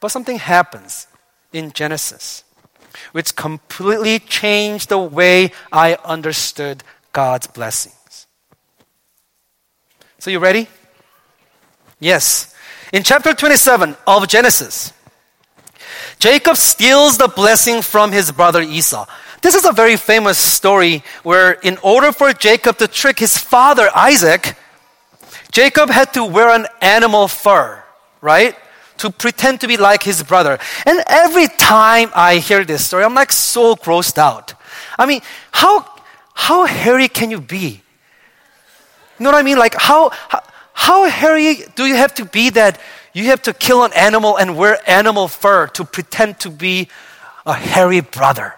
But 0.00 0.08
something 0.08 0.38
happens 0.38 1.06
in 1.52 1.72
Genesis 1.72 2.44
which 3.12 3.34
completely 3.36 4.18
changed 4.18 4.88
the 4.88 4.98
way 4.98 5.52
I 5.72 5.96
understood 6.04 6.82
God's 7.12 7.46
blessings. 7.46 8.26
So, 10.18 10.30
you 10.30 10.38
ready? 10.38 10.68
Yes. 12.00 12.54
In 12.92 13.02
chapter 13.02 13.34
27 13.34 13.96
of 14.06 14.28
Genesis, 14.28 14.92
Jacob 16.18 16.56
steals 16.56 17.18
the 17.18 17.28
blessing 17.28 17.82
from 17.82 18.12
his 18.12 18.32
brother 18.32 18.62
Esau. 18.62 19.06
This 19.44 19.54
is 19.54 19.66
a 19.66 19.72
very 19.72 19.98
famous 19.98 20.38
story 20.38 21.02
where, 21.22 21.52
in 21.52 21.76
order 21.82 22.12
for 22.12 22.32
Jacob 22.32 22.78
to 22.78 22.88
trick 22.88 23.18
his 23.18 23.36
father 23.36 23.90
Isaac, 23.94 24.56
Jacob 25.52 25.90
had 25.90 26.14
to 26.14 26.24
wear 26.24 26.48
an 26.48 26.66
animal 26.80 27.28
fur, 27.28 27.84
right? 28.22 28.56
To 28.96 29.10
pretend 29.10 29.60
to 29.60 29.68
be 29.68 29.76
like 29.76 30.02
his 30.02 30.22
brother. 30.22 30.58
And 30.86 31.04
every 31.06 31.48
time 31.58 32.10
I 32.14 32.38
hear 32.38 32.64
this 32.64 32.86
story, 32.86 33.04
I'm 33.04 33.12
like 33.12 33.32
so 33.32 33.76
grossed 33.76 34.16
out. 34.16 34.54
I 34.98 35.04
mean, 35.04 35.20
how, 35.52 35.92
how 36.32 36.64
hairy 36.64 37.08
can 37.08 37.30
you 37.30 37.42
be? 37.42 37.82
You 39.18 39.24
know 39.24 39.30
what 39.30 39.38
I 39.38 39.42
mean? 39.42 39.58
Like, 39.58 39.74
how, 39.74 40.08
how, 40.08 40.40
how 40.72 41.04
hairy 41.10 41.64
do 41.74 41.84
you 41.84 41.96
have 41.96 42.14
to 42.14 42.24
be 42.24 42.48
that 42.48 42.80
you 43.12 43.26
have 43.26 43.42
to 43.42 43.52
kill 43.52 43.84
an 43.84 43.92
animal 43.92 44.38
and 44.38 44.56
wear 44.56 44.78
animal 44.88 45.28
fur 45.28 45.66
to 45.66 45.84
pretend 45.84 46.40
to 46.40 46.48
be 46.48 46.88
a 47.44 47.52
hairy 47.52 48.00
brother? 48.00 48.54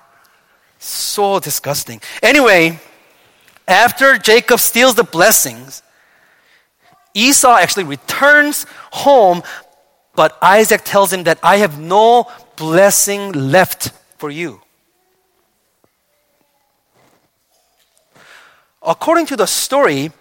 So 0.79 1.41
disgusting. 1.41 2.01
Anyway, 2.23 2.79
after 3.67 4.19
Jacob 4.19 4.61
steals 4.61 4.95
the 4.95 5.05
blessings, 5.05 5.83
Esau 7.15 7.57
actually 7.57 7.85
returns 7.85 8.67
home, 8.93 9.43
but 10.15 10.37
Isaac 10.43 10.83
tells 10.85 11.13
him 11.13 11.25
that 11.25 11.39
I 11.43 11.57
have 11.57 11.81
no 11.81 12.31
blessing 12.57 13.33
left 13.33 13.91
for 14.19 14.31
you. 14.31 14.61
According 18.83 19.27
to 19.27 19.37
the 19.37 19.47
story, 19.47 20.13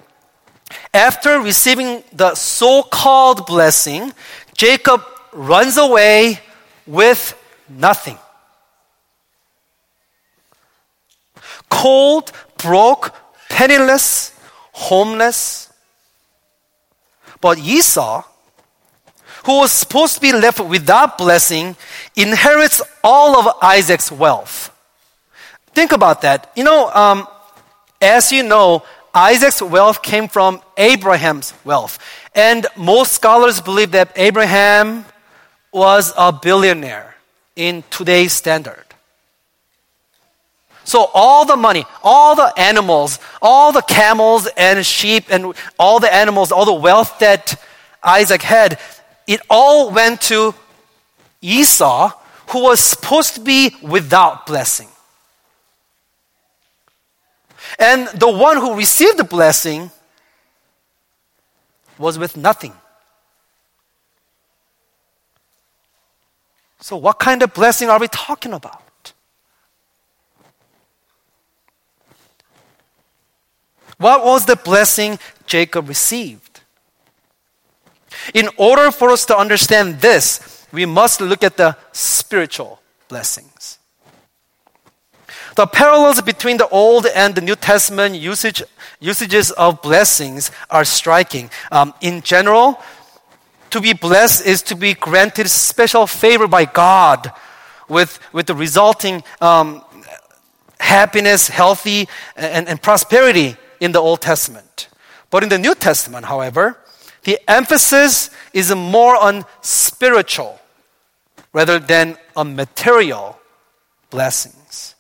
after 0.94 1.40
receiving 1.40 2.04
the 2.12 2.34
so 2.34 2.82
called 2.82 3.46
blessing, 3.46 4.12
Jacob 4.56 5.04
runs 5.34 5.78
away 5.78 6.40
with 6.88 7.38
nothing. 7.70 8.18
Cold, 11.70 12.32
broke, 12.58 13.14
penniless, 13.50 14.34
homeless. 14.72 15.72
But 17.42 17.60
Esau, 17.60 18.24
who 19.46 19.60
was 19.60 19.72
supposed 19.72 20.16
to 20.16 20.22
be 20.22 20.32
left 20.32 20.60
without 20.60 21.18
blessing, 21.18 21.76
inherits 22.16 22.82
all 23.04 23.38
of 23.38 23.56
Isaac's 23.62 24.12
wealth. 24.12 24.72
Think 25.74 25.92
about 25.92 26.22
that. 26.22 26.52
You 26.56 26.64
know, 26.64 26.90
um, 26.92 27.28
as 28.02 28.32
you 28.32 28.44
know, 28.44 28.84
Isaac's 29.14 29.62
wealth 29.62 30.02
came 30.02 30.28
from 30.28 30.62
Abraham's 30.78 31.54
wealth. 31.64 32.00
And 32.34 32.66
most 32.76 33.14
scholars 33.14 33.62
believe 33.62 33.92
that 33.92 34.12
Abraham 34.16 35.06
was 35.72 36.14
a 36.18 36.32
billionaire 36.32 37.16
in 37.56 37.84
today's 37.90 38.34
standard. 38.34 38.85
So 40.86 41.10
all 41.16 41.46
the 41.46 41.56
money, 41.56 41.84
all 42.04 42.36
the 42.36 42.54
animals, 42.58 43.20
all 43.42 43.72
the 43.72 43.82
camels 43.82 44.48
and 44.56 44.86
sheep 44.86 45.26
and 45.30 45.54
all 45.80 46.00
the 46.00 46.14
animals, 46.14 46.52
all 46.52 46.64
the 46.64 46.74
wealth 46.74 47.18
that 47.20 47.60
Isaac 48.04 48.44
had, 48.44 48.80
it 49.26 49.42
all 49.50 49.90
went 49.90 50.22
to 50.22 50.54
Esau, 51.42 52.12
who 52.50 52.64
was 52.64 52.80
supposed 52.80 53.34
to 53.34 53.42
be 53.42 53.76
without 53.82 54.46
blessing. 54.46 54.88
And 57.80 58.08
the 58.10 58.32
one 58.32 58.58
who 58.58 58.76
received 58.76 59.18
the 59.18 59.24
blessing 59.24 59.90
was 61.98 62.20
with 62.20 62.38
nothing. 62.38 62.74
So, 66.80 66.96
what 66.98 67.18
kind 67.18 67.42
of 67.42 67.54
blessing 67.56 67.90
are 67.90 68.00
we 68.00 68.08
talking 68.08 68.54
about? 68.54 68.85
What 73.98 74.26
was 74.26 74.46
the 74.46 74.56
blessing 74.56 75.20
Jacob 75.46 75.88
received? 75.88 76.62
In 78.34 78.50
order 78.58 78.92
for 78.92 79.12
us 79.12 79.26
to 79.28 79.38
understand 79.38 80.02
this, 80.02 80.66
we 80.72 80.86
must 80.86 81.22
look 81.22 81.44
at 81.44 81.58
the 81.58 81.78
spiritual 81.92 82.82
blessings. 83.08 83.80
The 85.56 85.68
parallels 85.68 86.22
between 86.22 86.58
the 86.58 86.68
Old 86.68 87.06
and 87.06 87.34
the 87.34 87.42
New 87.42 87.56
Testament 87.56 88.16
usage, 88.16 88.62
usages 89.00 89.52
of 89.52 89.82
blessings 89.82 90.52
are 90.70 90.84
striking. 90.84 91.50
Um, 91.72 91.94
in 92.02 92.22
general, 92.22 92.82
to 93.70 93.80
be 93.80 93.94
blessed 93.94 94.46
is 94.46 94.62
to 94.64 94.76
be 94.76 94.94
granted 94.94 95.50
special 95.50 96.08
favor 96.08 96.48
by 96.48 96.66
God 96.66 97.32
with, 97.88 98.20
with 98.34 98.48
the 98.48 98.56
resulting 98.56 99.24
um, 99.40 99.82
happiness, 100.80 101.48
healthy, 101.48 102.10
and, 102.36 102.68
and 102.68 102.82
prosperity 102.82 103.56
in 103.80 103.92
the 103.92 104.00
Old 104.00 104.22
Testament. 104.22 104.90
But 105.30 105.44
in 105.44 105.50
the 105.50 105.58
New 105.58 105.76
Testament, 105.76 106.26
however, 106.26 106.78
the 107.24 107.40
emphasis 107.50 108.30
is 108.54 108.74
more 108.74 109.16
on 109.16 109.46
spiritual 109.62 110.60
rather 111.54 111.80
than 111.80 112.18
on 112.36 112.56
material 112.56 113.40
blessings. 114.10 114.96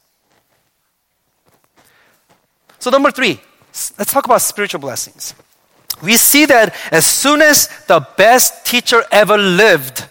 So, 2.79 2.89
number 2.89 3.11
three, 3.11 3.39
let's 3.97 4.11
talk 4.11 4.25
about 4.25 4.41
spiritual 4.41 4.79
blessings. 4.79 5.33
We 6.01 6.17
see 6.17 6.45
that 6.45 6.75
as 6.91 7.05
soon 7.05 7.41
as 7.41 7.67
the 7.87 8.05
best 8.17 8.65
teacher 8.65 9.03
ever 9.11 9.37
lived 9.37 10.07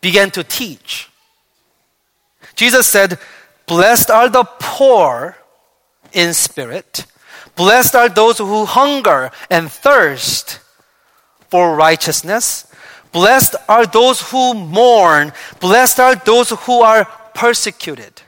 began 0.00 0.30
to 0.32 0.44
teach, 0.44 1.08
Jesus 2.54 2.86
said, 2.86 3.18
Blessed 3.66 4.10
are 4.10 4.28
the 4.28 4.44
poor 4.44 5.36
in 6.12 6.32
spirit, 6.32 7.06
Blessed 7.56 7.94
are 7.94 8.08
those 8.08 8.38
who 8.38 8.64
hunger 8.66 9.30
and 9.50 9.72
thirst 9.72 10.60
for 11.48 11.74
righteousness. 11.74 12.66
Blessed 13.12 13.56
are 13.68 13.86
those 13.86 14.30
who 14.30 14.52
mourn. 14.52 15.32
Blessed 15.58 16.00
are 16.00 16.14
those 16.14 16.50
who 16.50 16.82
are 16.82 17.06
persecuted. 17.34 18.20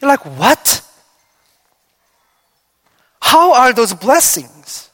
You're 0.00 0.10
like, 0.10 0.24
what? 0.38 0.82
How 3.20 3.54
are 3.54 3.72
those 3.72 3.94
blessings? 3.94 4.90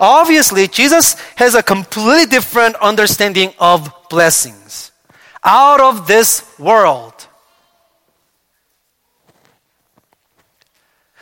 Obviously, 0.00 0.68
Jesus 0.68 1.14
has 1.36 1.54
a 1.54 1.62
completely 1.62 2.26
different 2.26 2.76
understanding 2.76 3.52
of 3.58 3.92
blessings. 4.08 4.92
Out 5.42 5.80
of 5.80 6.06
this 6.06 6.42
world. 6.58 7.13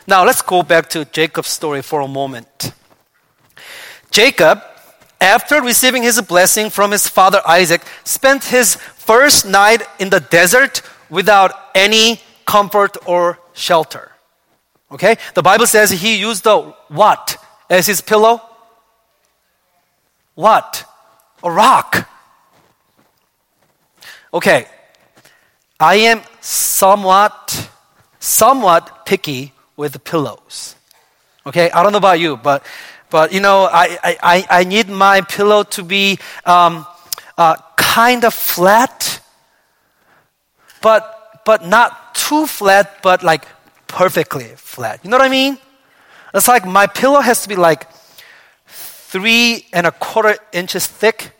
Now 0.05 0.25
let's 0.25 0.41
go 0.41 0.63
back 0.63 0.89
to 0.89 1.05
Jacob's 1.05 1.49
story 1.49 1.81
for 1.81 2.01
a 2.01 2.07
moment. 2.07 2.73
Jacob, 4.11 4.61
after 5.21 5.61
receiving 5.61 6.03
his 6.03 6.21
blessing 6.21 6.69
from 6.69 6.91
his 6.91 7.07
father 7.07 7.41
Isaac, 7.47 7.81
spent 8.03 8.43
his 8.43 8.75
first 8.75 9.45
night 9.45 9.81
in 9.99 10.09
the 10.09 10.19
desert 10.19 10.81
without 11.09 11.51
any 11.73 12.19
comfort 12.45 12.97
or 13.05 13.39
shelter. 13.53 14.11
Okay? 14.91 15.15
The 15.33 15.41
Bible 15.41 15.67
says 15.67 15.89
he 15.89 16.19
used 16.19 16.43
the 16.43 16.73
what 16.89 17.37
as 17.69 17.87
his 17.87 18.01
pillow? 18.01 18.41
What? 20.35 20.85
A 21.43 21.51
rock. 21.51 22.09
Okay. 24.33 24.65
I 25.79 25.95
am 25.95 26.21
somewhat, 26.41 27.69
somewhat 28.19 29.05
picky 29.05 29.53
with 29.75 30.03
pillows. 30.03 30.75
Okay, 31.45 31.69
I 31.71 31.83
don't 31.83 31.91
know 31.91 31.97
about 31.97 32.19
you, 32.19 32.37
but 32.37 32.65
but 33.09 33.33
you 33.33 33.39
know, 33.39 33.69
I 33.71 33.97
I, 34.03 34.45
I 34.49 34.63
need 34.63 34.89
my 34.89 35.21
pillow 35.21 35.63
to 35.63 35.83
be 35.83 36.19
um, 36.45 36.85
uh, 37.37 37.55
kind 37.75 38.23
of 38.23 38.33
flat, 38.33 39.19
but 40.81 41.41
but 41.45 41.65
not 41.65 42.15
too 42.15 42.47
flat, 42.47 43.01
but 43.03 43.23
like 43.23 43.45
perfectly 43.87 44.45
flat. 44.55 44.99
You 45.03 45.09
know 45.09 45.17
what 45.17 45.25
I 45.25 45.29
mean? 45.29 45.57
It's 46.33 46.47
like 46.47 46.65
my 46.65 46.87
pillow 46.87 47.19
has 47.19 47.43
to 47.43 47.49
be 47.49 47.55
like 47.55 47.87
three 48.67 49.65
and 49.73 49.85
a 49.85 49.91
quarter 49.91 50.37
inches 50.51 50.87
thick, 50.87 51.31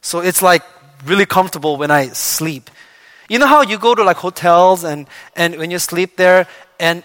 so 0.00 0.20
it's 0.20 0.42
like 0.42 0.62
really 1.04 1.26
comfortable 1.26 1.76
when 1.76 1.90
I 1.90 2.08
sleep. 2.08 2.70
You 3.28 3.40
know 3.40 3.46
how 3.46 3.62
you 3.62 3.78
go 3.78 3.94
to 3.94 4.04
like 4.04 4.18
hotels 4.18 4.84
and, 4.84 5.08
and 5.34 5.56
when 5.56 5.70
you 5.70 5.80
sleep 5.80 6.16
there 6.16 6.46
and 6.78 7.02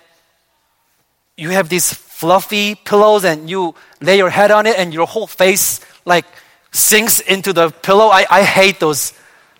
you 1.37 1.49
have 1.49 1.69
these 1.69 1.93
fluffy 1.93 2.75
pillows 2.75 3.25
and 3.25 3.49
you 3.49 3.73
lay 3.99 4.17
your 4.17 4.29
head 4.29 4.51
on 4.51 4.65
it 4.65 4.77
and 4.77 4.93
your 4.93 5.07
whole 5.07 5.27
face 5.27 5.79
like 6.05 6.25
sinks 6.71 7.19
into 7.19 7.53
the 7.53 7.69
pillow. 7.69 8.07
I, 8.07 8.25
I 8.29 8.43
hate 8.43 8.79
those 8.79 9.13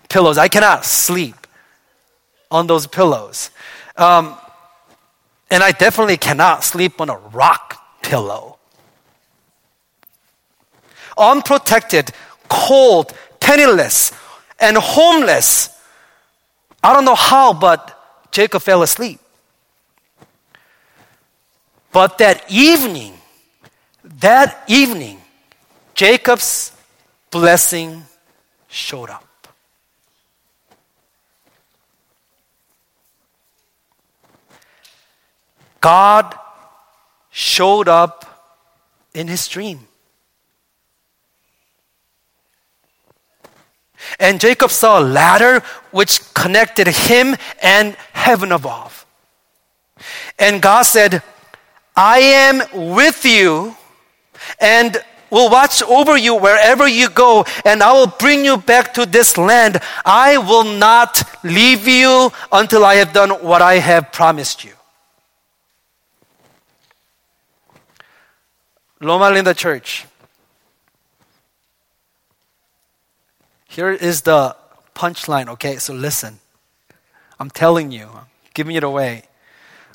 pillows. 0.08 0.38
I 0.38 0.48
cannot 0.48 0.84
sleep 0.84 1.34
on 2.50 2.66
those 2.66 2.86
pillows. 2.86 3.50
Um, 3.96 4.36
and 5.50 5.62
I 5.62 5.72
definitely 5.72 6.16
cannot 6.16 6.64
sleep 6.64 7.00
on 7.00 7.10
a 7.10 7.16
rock 7.16 7.82
pillow. 8.02 8.58
Unprotected, 11.16 12.10
cold, 12.48 13.12
penniless, 13.40 14.12
and 14.58 14.76
homeless. 14.76 15.68
I 16.82 16.92
don't 16.92 17.04
know 17.04 17.14
how, 17.14 17.52
but 17.52 18.28
Jacob 18.32 18.62
fell 18.62 18.82
asleep. 18.82 19.20
But 21.92 22.18
that 22.18 22.50
evening, 22.50 23.12
that 24.02 24.64
evening, 24.66 25.20
Jacob's 25.94 26.72
blessing 27.30 28.04
showed 28.68 29.10
up. 29.10 29.26
God 35.80 36.34
showed 37.30 37.88
up 37.88 38.24
in 39.12 39.28
his 39.28 39.46
dream. 39.48 39.86
And 44.18 44.40
Jacob 44.40 44.70
saw 44.70 44.98
a 44.98 45.04
ladder 45.04 45.62
which 45.90 46.32
connected 46.34 46.86
him 46.86 47.36
and 47.62 47.96
heaven 48.12 48.52
above. 48.52 49.06
And 50.38 50.62
God 50.62 50.82
said, 50.82 51.22
I 51.96 52.18
am 52.18 52.62
with 52.94 53.24
you 53.24 53.76
and 54.60 54.96
will 55.30 55.50
watch 55.50 55.82
over 55.82 56.16
you 56.16 56.34
wherever 56.34 56.86
you 56.86 57.08
go, 57.08 57.44
and 57.64 57.82
I 57.82 57.92
will 57.92 58.06
bring 58.06 58.44
you 58.44 58.58
back 58.58 58.92
to 58.94 59.06
this 59.06 59.38
land. 59.38 59.80
I 60.04 60.36
will 60.36 60.64
not 60.64 61.22
leave 61.42 61.88
you 61.88 62.30
until 62.52 62.84
I 62.84 62.96
have 62.96 63.12
done 63.12 63.30
what 63.30 63.62
I 63.62 63.74
have 63.76 64.12
promised 64.12 64.62
you. 64.62 64.72
Loma 69.00 69.30
Linda 69.30 69.54
Church. 69.54 70.06
Here 73.68 73.90
is 73.90 74.20
the 74.20 74.54
punchline, 74.94 75.48
okay? 75.48 75.76
So 75.78 75.94
listen. 75.94 76.40
I'm 77.40 77.50
telling 77.50 77.90
you, 77.90 78.08
I'm 78.14 78.26
giving 78.54 78.76
it 78.76 78.84
away. 78.84 79.24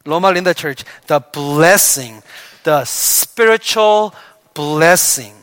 Loma 0.08 0.32
Linda 0.32 0.54
Church, 0.54 0.84
the 1.08 1.20
blessing, 1.20 2.24
the 2.64 2.86
spiritual 2.86 4.16
blessing 4.54 5.34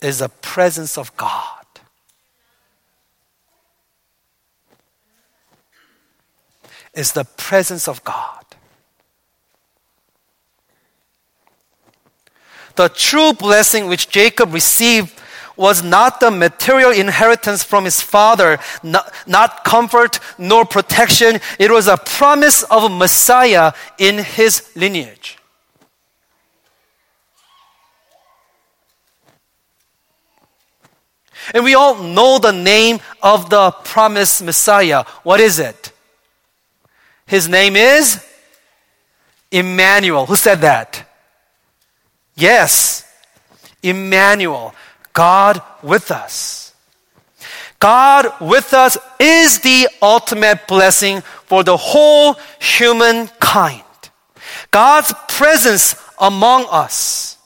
is 0.00 0.20
the 0.20 0.30
presence 0.30 0.96
of 0.96 1.14
God. 1.16 1.52
Is 6.94 7.12
the 7.12 7.24
presence 7.24 7.86
of 7.86 8.02
God. 8.02 8.44
The 12.76 12.88
true 12.88 13.34
blessing 13.34 13.86
which 13.86 14.08
Jacob 14.08 14.54
received 14.54 15.12
was 15.56 15.82
not 15.82 16.20
the 16.20 16.30
material 16.30 16.90
inheritance 16.92 17.64
from 17.64 17.84
his 17.84 18.00
father, 18.00 18.58
not, 18.82 19.12
not, 19.26 19.64
comfort 19.64 20.20
nor 20.38 20.64
protection. 20.64 21.40
It 21.58 21.70
was 21.70 21.88
a 21.88 21.96
promise 21.96 22.62
of 22.64 22.84
a 22.84 22.88
Messiah 22.88 23.72
in 23.98 24.18
his 24.18 24.70
lineage. 24.76 25.38
And 31.54 31.64
we 31.64 31.74
all 31.74 32.02
know 32.02 32.38
the 32.38 32.52
name 32.52 33.00
of 33.22 33.50
the 33.50 33.70
promised 33.70 34.42
Messiah. 34.42 35.04
What 35.22 35.40
is 35.40 35.58
it? 35.58 35.92
His 37.26 37.48
name 37.48 37.76
is 37.76 38.24
Emmanuel. 39.50 40.26
Who 40.26 40.36
said 40.36 40.60
that? 40.62 41.08
Yes, 42.34 43.04
Emmanuel, 43.82 44.74
God 45.16 45.60
with 45.82 46.12
us. 46.12 46.74
God 47.80 48.32
with 48.40 48.72
us 48.72 48.96
is 49.18 49.58
the 49.60 49.88
ultimate 50.00 50.68
blessing 50.68 51.22
for 51.46 51.64
the 51.64 51.76
whole 51.76 52.36
humankind. 52.60 53.82
God's 54.70 55.12
presence 55.26 55.96
among 56.20 56.66
us 56.70 57.36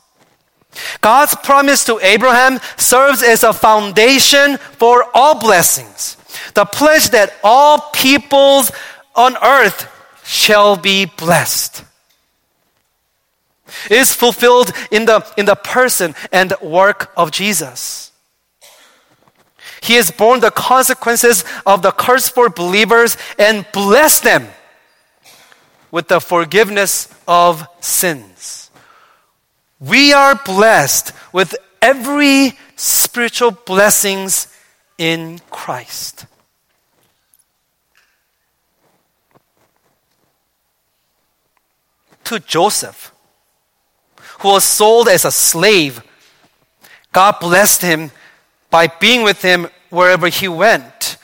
God's 1.00 1.34
promise 1.34 1.84
to 1.86 1.98
Abraham 2.00 2.60
serves 2.76 3.22
as 3.22 3.42
a 3.42 3.52
foundation 3.52 4.56
for 4.56 5.04
all 5.14 5.38
blessings. 5.38 6.16
The 6.54 6.64
pledge 6.64 7.10
that 7.10 7.34
all 7.42 7.80
peoples 7.92 8.70
on 9.14 9.36
earth 9.42 9.88
shall 10.24 10.76
be 10.76 11.06
blessed 11.06 11.84
is 13.90 14.14
fulfilled 14.14 14.72
in 14.90 15.04
the, 15.04 15.26
in 15.36 15.46
the 15.46 15.54
person 15.54 16.14
and 16.32 16.54
work 16.62 17.12
of 17.16 17.30
Jesus. 17.30 18.12
He 19.82 19.94
has 19.94 20.10
borne 20.10 20.40
the 20.40 20.50
consequences 20.50 21.44
of 21.64 21.82
the 21.82 21.92
curse 21.92 22.28
for 22.28 22.48
believers 22.48 23.16
and 23.38 23.66
blessed 23.72 24.24
them 24.24 24.48
with 25.90 26.08
the 26.08 26.20
forgiveness 26.20 27.08
of 27.26 27.66
sins. 27.80 28.70
We 29.80 30.12
are 30.12 30.34
blessed 30.34 31.12
with 31.32 31.56
every 31.80 32.52
spiritual 32.76 33.52
blessings 33.52 34.48
in 34.98 35.40
Christ. 35.50 36.26
To 42.24 42.38
Joseph, 42.38 43.12
who 44.40 44.48
was 44.48 44.64
sold 44.64 45.08
as 45.08 45.24
a 45.24 45.30
slave, 45.30 46.02
God 47.12 47.36
blessed 47.40 47.82
him 47.82 48.10
by 48.70 48.86
being 48.86 49.22
with 49.22 49.42
him 49.42 49.68
wherever 49.90 50.28
he 50.28 50.48
went. 50.48 51.16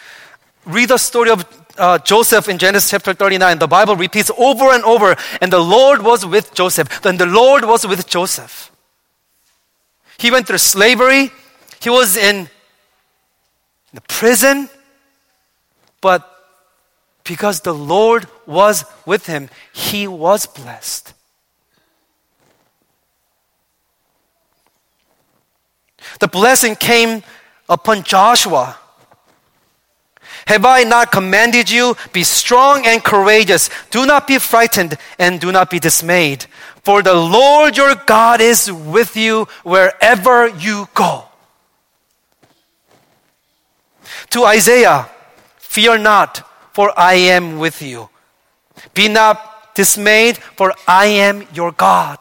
Read 0.65 0.89
the 0.89 0.99
story 0.99 1.31
of 1.31 1.45
uh, 1.79 1.99
Joseph 1.99 2.49
in 2.49 2.59
Genesis 2.59 2.91
chapter 2.91 3.13
39, 3.13 3.59
the 3.59 3.67
Bible 3.67 3.97
repeats 3.97 4.31
over 4.37 4.73
and 4.73 4.83
over, 4.85 5.17
and 5.41 5.53
the 5.53 5.61
Lord 5.61 6.03
was 6.03 6.25
with 6.25 6.55
Joseph. 6.55 7.03
Then 7.03 7.17
the 7.17 7.27
Lord 7.27 7.65
was 7.65 7.87
with 7.87 8.07
Joseph. 8.07 8.71
He 10.19 10.31
went 10.31 10.47
through 10.47 10.59
slavery, 10.59 11.31
he 11.81 11.91
was 11.91 12.17
in 12.17 12.49
the 13.93 14.01
prison, 14.03 14.69
but 16.01 16.33
because 17.25 17.61
the 17.61 17.75
Lord 17.75 18.27
was 18.47 18.85
with 19.05 19.27
him, 19.27 19.51
he 19.73 20.07
was 20.07 20.47
blessed. 20.47 21.13
The 26.21 26.29
blessing 26.29 26.77
came 26.77 27.23
upon 27.69 28.03
Joshua 28.03 28.79
have 30.47 30.65
I 30.65 30.85
not 30.85 31.11
commanded 31.11 31.71
you? 31.71 31.97
Be 32.13 32.23
strong 32.23 32.87
and 32.87 33.03
courageous. 33.03 33.69
Do 33.91 34.07
not 34.07 34.29
be 34.29 34.39
frightened 34.39 34.97
and 35.19 35.41
do 35.41 35.51
not 35.51 35.71
be 35.71 35.81
dismayed. 35.81 36.47
For 36.85 37.03
the 37.03 37.15
Lord 37.15 37.77
your 37.77 37.97
God 37.97 38.41
is 38.41 38.71
with 38.71 39.17
you 39.17 39.49
wherever 39.65 40.47
you 40.47 40.89
go. 40.95 41.25
To 44.31 44.45
Isaiah, 44.45 45.09
fear 45.57 45.99
not, 45.99 46.49
for 46.73 46.93
I 46.97 47.15
am 47.15 47.59
with 47.59 47.83
you. 47.83 48.09
Be 48.95 49.09
not 49.09 49.75
dismayed, 49.75 50.39
for 50.39 50.73
I 50.87 51.07
am 51.07 51.47
your 51.53 51.73
God. 51.73 52.19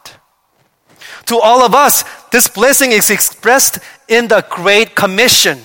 To 1.26 1.38
all 1.38 1.62
of 1.62 1.74
us, 1.74 2.02
this 2.36 2.48
blessing 2.48 2.92
is 2.92 3.08
expressed 3.08 3.78
in 4.08 4.28
the 4.28 4.44
Great 4.50 4.94
Commission 4.94 5.58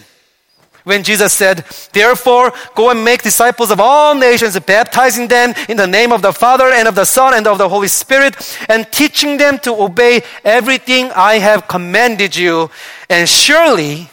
when 0.86 1.04
Jesus 1.04 1.34
said, 1.34 1.66
Therefore, 1.92 2.54
go 2.76 2.92
and 2.92 3.04
make 3.04 3.24
disciples 3.24 3.72
of 3.72 3.82
all 3.82 4.16
nations, 4.16 4.58
baptizing 4.58 5.28
them 5.28 5.54
in 5.68 5.76
the 5.76 5.86
name 5.86 6.14
of 6.14 6.22
the 6.22 6.32
Father 6.32 6.72
and 6.72 6.88
of 6.88 6.96
the 6.96 7.04
Son 7.04 7.34
and 7.34 7.46
of 7.46 7.58
the 7.58 7.68
Holy 7.68 7.90
Spirit, 7.90 8.38
and 8.70 8.90
teaching 8.90 9.36
them 9.36 9.60
to 9.60 9.84
obey 9.84 10.22
everything 10.46 11.12
I 11.14 11.40
have 11.40 11.68
commanded 11.68 12.38
you. 12.38 12.72
And 13.10 13.28
surely 13.28 14.10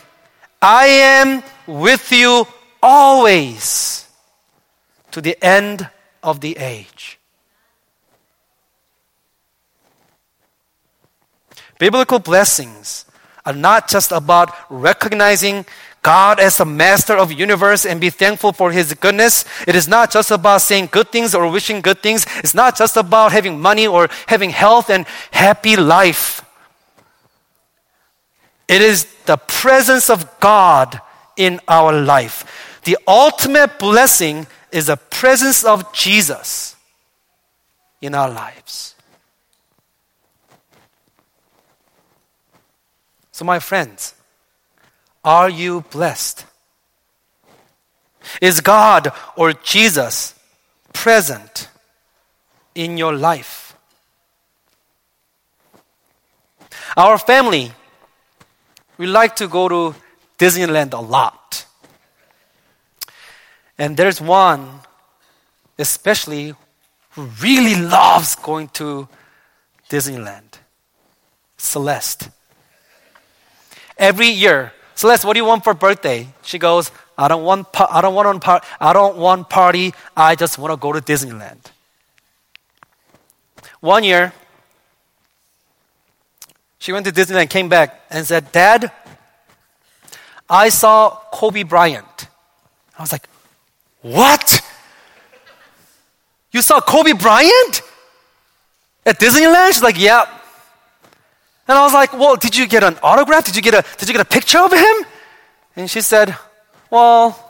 I 0.60 0.86
am 0.86 1.44
with 1.64 2.10
you 2.10 2.44
always 2.82 4.04
to 5.12 5.20
the 5.20 5.38
end 5.40 5.88
of 6.24 6.40
the 6.40 6.56
age. 6.56 7.17
Biblical 11.78 12.18
blessings 12.18 13.04
are 13.46 13.54
not 13.54 13.88
just 13.88 14.12
about 14.12 14.54
recognizing 14.68 15.64
God 16.02 16.38
as 16.38 16.58
the 16.58 16.64
master 16.64 17.14
of 17.14 17.32
universe 17.32 17.84
and 17.84 18.00
be 18.00 18.10
thankful 18.10 18.52
for 18.52 18.72
his 18.72 18.94
goodness. 18.94 19.44
It 19.66 19.74
is 19.74 19.88
not 19.88 20.10
just 20.10 20.30
about 20.30 20.62
saying 20.62 20.88
good 20.92 21.10
things 21.10 21.34
or 21.34 21.50
wishing 21.50 21.80
good 21.80 22.02
things. 22.02 22.26
It's 22.38 22.54
not 22.54 22.76
just 22.76 22.96
about 22.96 23.32
having 23.32 23.60
money 23.60 23.86
or 23.86 24.08
having 24.26 24.50
health 24.50 24.90
and 24.90 25.06
happy 25.30 25.76
life. 25.76 26.44
It 28.68 28.82
is 28.82 29.06
the 29.24 29.38
presence 29.38 30.10
of 30.10 30.28
God 30.40 31.00
in 31.36 31.60
our 31.68 31.92
life. 31.92 32.80
The 32.84 32.98
ultimate 33.06 33.78
blessing 33.78 34.46
is 34.70 34.86
the 34.86 34.96
presence 34.96 35.64
of 35.64 35.92
Jesus 35.92 36.76
in 38.00 38.14
our 38.14 38.30
lives. 38.30 38.94
So, 43.38 43.44
my 43.44 43.60
friends, 43.60 44.16
are 45.22 45.48
you 45.48 45.82
blessed? 45.92 46.44
Is 48.42 48.60
God 48.60 49.12
or 49.36 49.52
Jesus 49.52 50.34
present 50.92 51.68
in 52.74 52.98
your 52.98 53.14
life? 53.14 53.76
Our 56.96 57.16
family, 57.16 57.70
we 58.96 59.06
like 59.06 59.36
to 59.36 59.46
go 59.46 59.68
to 59.68 59.94
Disneyland 60.36 60.92
a 60.92 61.00
lot. 61.00 61.64
And 63.78 63.96
there's 63.96 64.20
one, 64.20 64.80
especially, 65.78 66.56
who 67.10 67.22
really 67.40 67.76
loves 67.76 68.34
going 68.34 68.66
to 68.70 69.06
Disneyland 69.88 70.58
Celeste. 71.56 72.30
Every 73.98 74.28
year, 74.28 74.72
Celeste, 74.94 75.24
what 75.24 75.32
do 75.34 75.40
you 75.40 75.44
want 75.44 75.64
for 75.64 75.74
birthday? 75.74 76.28
She 76.42 76.58
goes, 76.58 76.90
I 77.16 77.26
don't 77.26 77.42
want, 77.44 77.72
pa- 77.72 77.88
I 77.90 78.00
don't 78.00 78.14
want, 78.14 78.28
on 78.28 78.40
par- 78.40 78.62
I 78.80 78.92
don't 78.92 79.16
want 79.16 79.48
party. 79.50 79.92
I 80.16 80.36
just 80.36 80.56
want 80.58 80.72
to 80.72 80.76
go 80.76 80.92
to 80.92 81.00
Disneyland. 81.00 81.58
One 83.80 84.04
year, 84.04 84.32
she 86.78 86.92
went 86.92 87.06
to 87.06 87.12
Disneyland, 87.12 87.50
came 87.50 87.68
back, 87.68 88.00
and 88.08 88.24
said, 88.24 88.52
Dad, 88.52 88.92
I 90.48 90.68
saw 90.68 91.10
Kobe 91.32 91.64
Bryant. 91.64 92.28
I 92.96 93.02
was 93.02 93.12
like, 93.12 93.28
What? 94.02 94.62
You 96.52 96.62
saw 96.62 96.80
Kobe 96.80 97.12
Bryant? 97.12 97.82
At 99.04 99.18
Disneyland? 99.18 99.68
She's 99.68 99.82
like, 99.82 99.98
Yeah. 99.98 100.37
And 101.68 101.76
I 101.76 101.82
was 101.82 101.92
like, 101.92 102.14
well, 102.14 102.34
did 102.36 102.56
you 102.56 102.66
get 102.66 102.82
an 102.82 102.96
autograph? 103.02 103.44
Did 103.44 103.54
you 103.54 103.62
get 103.62 103.74
a, 103.74 103.84
did 103.98 104.08
you 104.08 104.14
get 104.14 104.22
a 104.22 104.28
picture 104.28 104.58
of 104.58 104.72
him? 104.72 104.96
And 105.76 105.88
she 105.90 106.00
said, 106.00 106.34
well, 106.90 107.44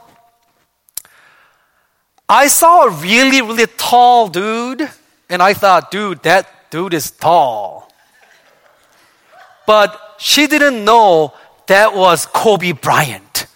I 2.28 2.48
saw 2.48 2.86
a 2.86 2.90
really, 2.90 3.40
really 3.40 3.66
tall 3.76 4.28
dude, 4.28 4.86
and 5.30 5.40
I 5.40 5.54
thought, 5.54 5.92
dude, 5.92 6.22
that 6.24 6.70
dude 6.70 6.94
is 6.94 7.12
tall. 7.12 7.90
But 9.66 10.16
she 10.18 10.48
didn't 10.48 10.84
know 10.84 11.32
that 11.68 11.94
was 11.94 12.26
Kobe 12.26 12.72
Bryant. 12.72 13.46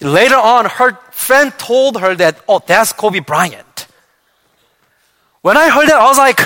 Later 0.00 0.36
on, 0.36 0.66
her 0.66 0.98
friend 1.12 1.52
told 1.56 2.00
her 2.00 2.14
that, 2.16 2.40
oh, 2.48 2.60
that's 2.66 2.92
Kobe 2.92 3.20
Bryant. 3.20 3.86
When 5.40 5.56
I 5.56 5.70
heard 5.70 5.88
that, 5.88 6.00
I 6.00 6.04
was 6.04 6.18
like, 6.18 6.40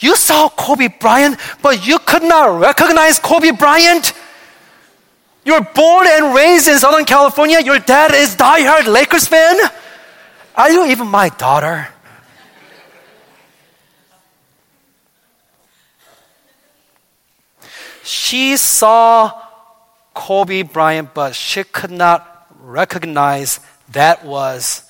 you 0.00 0.16
saw 0.16 0.48
Kobe 0.48 0.88
Bryant, 0.88 1.38
but 1.62 1.86
you 1.86 1.98
could 1.98 2.22
not 2.22 2.58
recognize 2.58 3.18
Kobe 3.18 3.52
Bryant? 3.52 4.12
You're 5.44 5.62
born 5.62 6.06
and 6.08 6.34
raised 6.34 6.68
in 6.68 6.78
Southern 6.78 7.04
California. 7.04 7.60
Your 7.60 7.78
dad 7.78 8.14
is 8.14 8.36
diehard 8.36 8.86
Lakers 8.86 9.26
fan. 9.26 9.56
Are 10.54 10.70
you 10.70 10.86
even 10.86 11.08
my 11.08 11.28
daughter? 11.28 11.88
She 18.02 18.56
saw 18.56 19.32
Kobe 20.14 20.62
Bryant, 20.62 21.14
but 21.14 21.34
she 21.34 21.64
could 21.64 21.90
not 21.90 22.46
recognize 22.60 23.60
that 23.90 24.24
was 24.24 24.84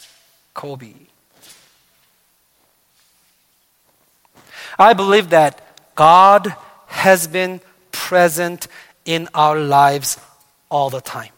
Kobe. 0.54 0.99
I 4.80 4.94
believe 4.94 5.30
that 5.30 5.60
God 5.94 6.56
has 6.86 7.26
been 7.26 7.60
present 7.92 8.66
in 9.04 9.28
our 9.34 9.58
lives 9.58 10.18
all 10.70 10.88
the 10.88 11.02
time. 11.02 11.32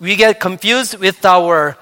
We 0.00 0.16
get 0.16 0.40
confused 0.40 0.98
with 0.98 1.22
our 1.26 1.76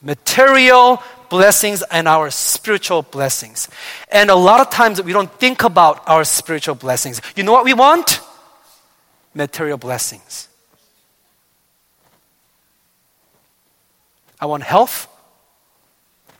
material 0.00 1.02
blessings 1.28 1.82
and 1.90 2.06
our 2.06 2.30
spiritual 2.30 3.02
blessings. 3.02 3.68
And 4.12 4.30
a 4.30 4.36
lot 4.36 4.60
of 4.60 4.70
times 4.70 5.02
we 5.02 5.12
don't 5.12 5.32
think 5.40 5.64
about 5.64 6.08
our 6.08 6.22
spiritual 6.22 6.76
blessings. 6.76 7.20
You 7.34 7.42
know 7.42 7.52
what 7.52 7.64
we 7.64 7.74
want? 7.74 8.20
Material 9.34 9.76
blessings. 9.76 10.48
I 14.40 14.46
want 14.46 14.62
health. 14.62 15.08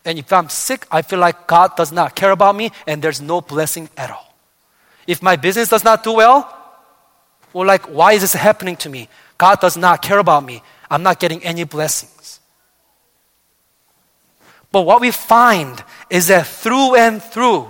And 0.04 0.18
if 0.18 0.32
I'm 0.32 0.48
sick, 0.48 0.86
I 0.90 1.02
feel 1.02 1.18
like 1.18 1.46
God 1.46 1.76
does 1.76 1.90
not 1.90 2.14
care 2.14 2.30
about 2.30 2.54
me 2.54 2.70
and 2.86 3.00
there's 3.00 3.20
no 3.20 3.40
blessing 3.40 3.88
at 3.96 4.10
all. 4.10 4.34
If 5.06 5.22
my 5.22 5.36
business 5.36 5.68
does 5.68 5.84
not 5.84 6.04
do 6.04 6.12
well, 6.12 6.50
well, 7.52 7.66
like, 7.66 7.84
why 7.84 8.12
is 8.12 8.22
this 8.22 8.34
happening 8.34 8.76
to 8.76 8.88
me? 8.88 9.08
God 9.38 9.60
does 9.60 9.76
not 9.76 10.02
care 10.02 10.18
about 10.18 10.44
me. 10.44 10.62
I'm 10.90 11.02
not 11.02 11.20
getting 11.20 11.42
any 11.44 11.64
blessings. 11.64 12.40
But 14.72 14.82
what 14.82 15.00
we 15.00 15.12
find 15.12 15.82
is 16.10 16.26
that 16.28 16.46
through 16.46 16.96
and 16.96 17.22
through, 17.22 17.68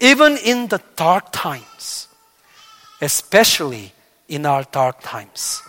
even 0.00 0.36
in 0.38 0.66
the 0.66 0.82
dark 0.96 1.26
times, 1.30 2.08
especially 3.00 3.92
in 4.28 4.44
our 4.44 4.64
dark 4.64 5.00
times, 5.02 5.62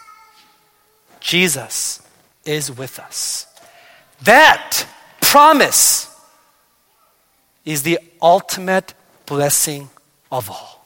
Jesus 1.20 2.02
is 2.44 2.72
with 2.72 2.98
us. 2.98 3.46
That 4.24 4.86
promise 5.34 6.16
is 7.66 7.82
the 7.82 7.98
ultimate 8.22 8.94
blessing 9.26 9.90
of 10.32 10.48
all. 10.48 10.86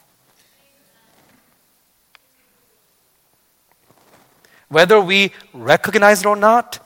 Whether 4.70 5.02
we 5.02 5.34
recognize 5.54 6.22
it 6.22 6.26
or 6.26 6.38
not 6.38 6.80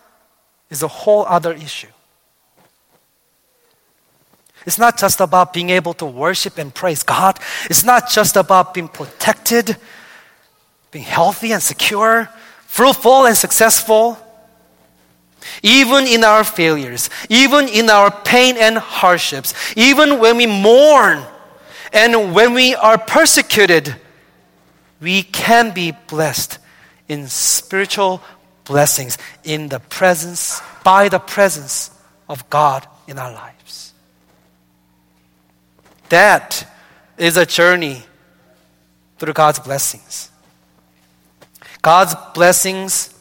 is 0.72 0.82
a 0.82 0.88
whole 0.88 1.24
other 1.28 1.54
issue. 1.54 1.94
It's 4.66 4.80
not 4.80 4.98
just 4.98 5.22
about 5.22 5.54
being 5.54 5.70
able 5.70 5.94
to 6.02 6.06
worship 6.08 6.58
and 6.58 6.74
praise 6.74 7.04
God. 7.04 7.38
It's 7.70 7.84
not 7.84 8.10
just 8.10 8.38
about 8.38 8.74
being 8.74 8.88
protected, 8.88 9.78
being 10.90 11.06
healthy 11.06 11.52
and 11.52 11.62
secure, 11.62 12.28
fruitful 12.66 13.28
and 13.28 13.38
successful. 13.38 14.18
Even 15.64 16.06
in 16.08 16.24
our 16.24 16.44
failures, 16.44 17.10
even 17.30 17.68
in 17.68 17.90
our 17.90 18.12
pain 18.12 18.58
and 18.58 18.78
hardships, 18.78 19.54
even 19.76 20.20
when 20.20 20.38
we 20.38 20.46
mourn 20.46 21.24
and 21.94 22.34
when 22.34 22.54
we 22.54 22.76
are 22.76 22.98
persecuted, 22.98 23.96
we 25.02 25.24
can 25.24 25.74
be 25.74 25.94
blessed 26.08 26.60
in 27.08 27.28
spiritual 27.28 28.22
blessings 28.66 29.18
in 29.44 29.68
the 29.68 29.80
presence, 29.80 30.62
by 30.84 31.10
the 31.10 31.20
presence 31.20 31.92
of 32.30 32.50
God 32.50 32.88
in 33.08 33.18
our 33.18 33.34
lives. 33.34 33.94
That 36.10 36.68
is 37.18 37.38
a 37.38 37.46
journey 37.46 38.04
through 39.18 39.34
God's 39.34 39.60
blessings. 39.60 40.30
God's 41.82 42.16
blessings 42.34 43.14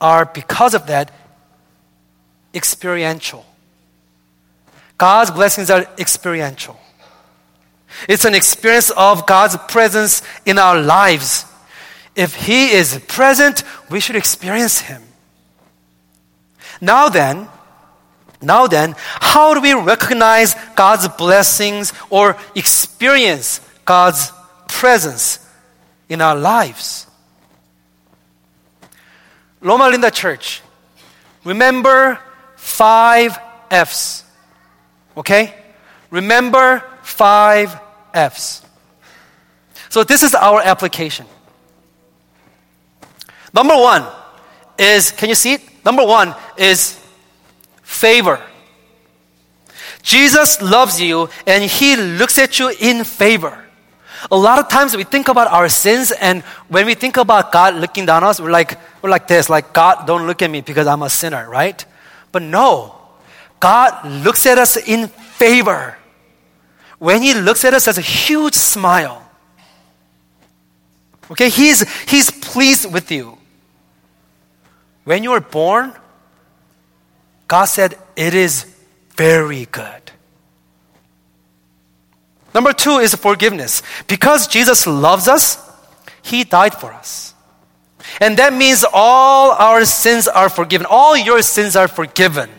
are, 0.00 0.24
because 0.24 0.74
of 0.74 0.86
that, 0.86 1.12
experiential. 2.54 3.44
God's 4.98 5.30
blessings 5.30 5.70
are 5.70 5.86
experiential. 5.98 6.78
It's 8.08 8.24
an 8.24 8.34
experience 8.34 8.90
of 8.90 9.26
God's 9.26 9.56
presence 9.68 10.22
in 10.44 10.58
our 10.58 10.80
lives. 10.80 11.44
If 12.14 12.34
He 12.34 12.70
is 12.70 12.98
present, 13.08 13.64
we 13.90 14.00
should 14.00 14.16
experience 14.16 14.80
Him. 14.80 15.02
Now 16.80 17.08
then, 17.08 17.48
now 18.42 18.66
then, 18.66 18.94
how 18.96 19.54
do 19.54 19.60
we 19.60 19.74
recognize 19.74 20.54
God's 20.74 21.08
blessings 21.08 21.92
or 22.08 22.36
experience 22.54 23.60
God's 23.84 24.32
presence 24.68 25.46
in 26.08 26.20
our 26.20 26.36
lives? 26.36 27.06
Loma 29.60 29.88
Linda 29.90 30.10
Church, 30.10 30.62
remember 31.44 32.18
five 32.60 33.38
F's. 33.70 34.22
Okay? 35.16 35.54
Remember 36.10 36.84
five 37.02 37.78
F's. 38.12 38.62
So 39.88 40.04
this 40.04 40.22
is 40.22 40.34
our 40.34 40.60
application. 40.60 41.26
Number 43.52 43.74
one 43.74 44.06
is, 44.78 45.10
can 45.10 45.28
you 45.28 45.34
see 45.34 45.54
it? 45.54 45.84
Number 45.84 46.04
one 46.04 46.34
is 46.56 47.00
favor. 47.82 48.40
Jesus 50.02 50.60
loves 50.60 51.00
you 51.00 51.28
and 51.46 51.64
he 51.64 51.96
looks 51.96 52.38
at 52.38 52.58
you 52.58 52.72
in 52.78 53.04
favor. 53.04 53.56
A 54.30 54.36
lot 54.36 54.58
of 54.58 54.68
times 54.68 54.94
we 54.96 55.04
think 55.04 55.28
about 55.28 55.48
our 55.48 55.68
sins 55.68 56.12
and 56.12 56.42
when 56.68 56.84
we 56.86 56.94
think 56.94 57.16
about 57.16 57.52
God 57.52 57.74
looking 57.74 58.06
down 58.06 58.22
on 58.22 58.30
us, 58.30 58.40
we're 58.40 58.50
like, 58.50 58.78
we're 59.02 59.10
like 59.10 59.26
this, 59.26 59.48
like, 59.48 59.72
God, 59.72 60.06
don't 60.06 60.26
look 60.26 60.42
at 60.42 60.50
me 60.50 60.60
because 60.60 60.86
I'm 60.86 61.02
a 61.02 61.10
sinner, 61.10 61.48
right? 61.48 61.84
But 62.32 62.42
no, 62.42 62.94
God 63.58 64.06
looks 64.24 64.46
at 64.46 64.58
us 64.58 64.76
in 64.76 65.08
favor. 65.08 65.96
When 66.98 67.22
He 67.22 67.34
looks 67.34 67.64
at 67.64 67.74
us 67.74 67.88
as 67.88 67.98
a 67.98 68.02
huge 68.02 68.54
smile. 68.54 69.26
Okay, 71.30 71.48
He's, 71.48 71.88
he's 72.08 72.30
pleased 72.30 72.92
with 72.92 73.10
you. 73.10 73.38
When 75.04 75.22
you 75.22 75.30
were 75.30 75.40
born, 75.40 75.92
God 77.48 77.64
said, 77.64 77.96
It 78.16 78.34
is 78.34 78.64
very 79.16 79.66
good. 79.66 80.12
Number 82.54 82.72
two 82.72 82.98
is 82.98 83.14
forgiveness. 83.14 83.82
Because 84.06 84.46
Jesus 84.46 84.86
loves 84.86 85.28
us, 85.28 85.58
He 86.22 86.44
died 86.44 86.74
for 86.74 86.92
us. 86.92 87.29
And 88.20 88.36
that 88.36 88.52
means 88.52 88.84
all 88.92 89.52
our 89.52 89.86
sins 89.86 90.28
are 90.28 90.50
forgiven. 90.50 90.86
All 90.88 91.16
your 91.16 91.40
sins 91.40 91.74
are 91.74 91.88
forgiven. 91.88 92.50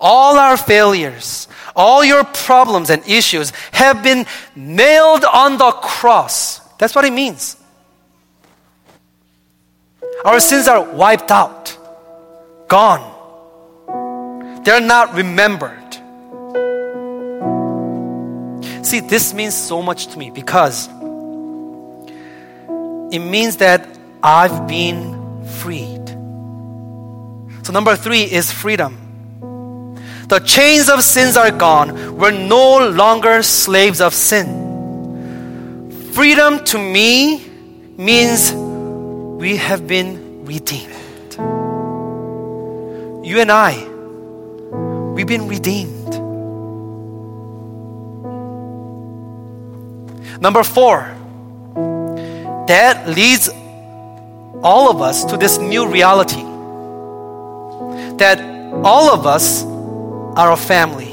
All 0.00 0.38
our 0.38 0.56
failures, 0.56 1.48
all 1.74 2.04
your 2.04 2.22
problems 2.22 2.90
and 2.90 3.02
issues 3.08 3.50
have 3.72 4.02
been 4.02 4.26
nailed 4.54 5.24
on 5.24 5.58
the 5.58 5.72
cross. 5.72 6.60
That's 6.78 6.94
what 6.94 7.04
it 7.04 7.12
means. 7.12 7.56
Our 10.24 10.38
sins 10.38 10.68
are 10.68 10.82
wiped 10.82 11.32
out, 11.32 11.76
gone. 12.68 13.14
They're 14.64 14.80
not 14.80 15.14
remembered. 15.14 15.94
See, 18.84 19.00
this 19.00 19.34
means 19.34 19.54
so 19.54 19.82
much 19.82 20.08
to 20.08 20.18
me 20.18 20.30
because 20.30 20.88
it 23.10 23.18
means 23.18 23.56
that 23.56 23.97
I've 24.22 24.66
been 24.66 25.44
freed. 25.60 26.08
So, 27.64 27.72
number 27.72 27.96
three 27.96 28.22
is 28.22 28.50
freedom. 28.50 28.96
The 30.28 30.40
chains 30.40 30.88
of 30.88 31.02
sins 31.02 31.36
are 31.36 31.50
gone. 31.50 32.16
We're 32.16 32.32
no 32.32 32.88
longer 32.88 33.42
slaves 33.42 34.00
of 34.00 34.12
sin. 34.12 36.10
Freedom 36.12 36.64
to 36.64 36.78
me 36.78 37.48
means 37.96 38.52
we 38.52 39.56
have 39.56 39.86
been 39.86 40.44
redeemed. 40.44 40.94
You 43.24 43.40
and 43.40 43.52
I, 43.52 43.84
we've 45.14 45.26
been 45.26 45.48
redeemed. 45.48 45.98
Number 50.40 50.62
four, 50.62 51.14
that 52.66 53.08
leads 53.08 53.50
all 54.62 54.90
of 54.90 55.00
us 55.00 55.24
to 55.26 55.36
this 55.36 55.58
new 55.58 55.86
reality 55.88 56.42
that 58.18 58.40
all 58.84 59.10
of 59.10 59.26
us 59.26 59.64
are 59.64 60.52
a 60.52 60.56
family. 60.56 61.12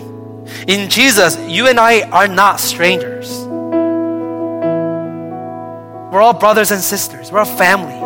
In 0.67 0.89
Jesus, 0.89 1.37
you 1.47 1.67
and 1.67 1.79
I 1.79 2.01
are 2.09 2.27
not 2.27 2.59
strangers. 2.59 3.45
We're 6.11 6.21
all 6.21 6.33
brothers 6.33 6.71
and 6.71 6.81
sisters. 6.81 7.31
We're 7.31 7.41
a 7.41 7.45
family. 7.45 7.99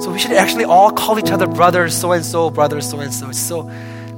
So 0.00 0.10
we 0.12 0.18
should 0.18 0.32
actually 0.32 0.64
all 0.64 0.90
call 0.90 1.18
each 1.18 1.30
other 1.30 1.46
brothers 1.46 1.96
so 1.96 2.12
and 2.12 2.24
so, 2.24 2.50
brothers 2.50 2.88
so 2.88 3.00
and 3.00 3.12
so. 3.12 3.32
So 3.32 3.70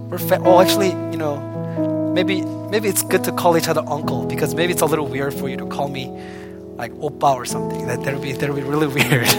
we're 0.09 0.19
fa- 0.19 0.41
oh, 0.45 0.61
actually, 0.61 0.91
you 0.91 1.17
know, 1.17 2.13
maybe 2.15 2.43
maybe 2.43 2.89
it's 2.89 3.03
good 3.03 3.25
to 3.25 3.33
call 3.33 3.57
each 3.57 3.69
other 3.69 3.83
uncle 3.87 4.25
because 4.27 4.55
maybe 4.55 4.73
it's 4.73 4.83
a 4.83 4.87
little 4.87 5.07
weird 5.07 5.35
for 5.35 5.49
you 5.49 5.57
to 5.59 5.67
call 5.67 5.89
me 5.89 6.07
like 6.83 6.93
oppa 6.95 7.37
or 7.37 7.45
something. 7.45 7.87
That 7.87 8.03
that'd 8.03 8.21
be 8.21 8.33
that'd 8.33 8.57
be 8.57 8.63
really 8.63 8.89
weird. 8.99 9.31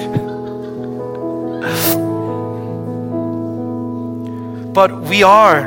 but 4.74 5.02
we 5.02 5.24
are 5.24 5.60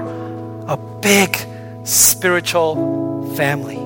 a 0.67 0.79
big 1.03 1.37
spiritual 1.85 3.35
family. 3.37 3.83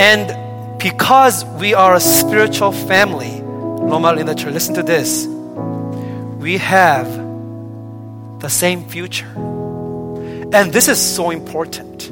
And 0.00 0.26
because 0.80 1.44
we 1.62 1.74
are 1.74 1.94
a 1.94 2.00
spiritual 2.00 2.72
family, 2.72 3.40
normal 3.40 4.18
in 4.18 4.26
the 4.26 4.34
church, 4.34 4.52
listen 4.52 4.74
to 4.74 4.82
this. 4.82 5.26
We 6.46 6.58
have 6.58 7.08
the 8.40 8.50
same 8.50 8.84
future. 8.88 9.32
And 10.56 10.72
this 10.72 10.88
is 10.88 10.98
so 10.98 11.30
important. 11.30 12.10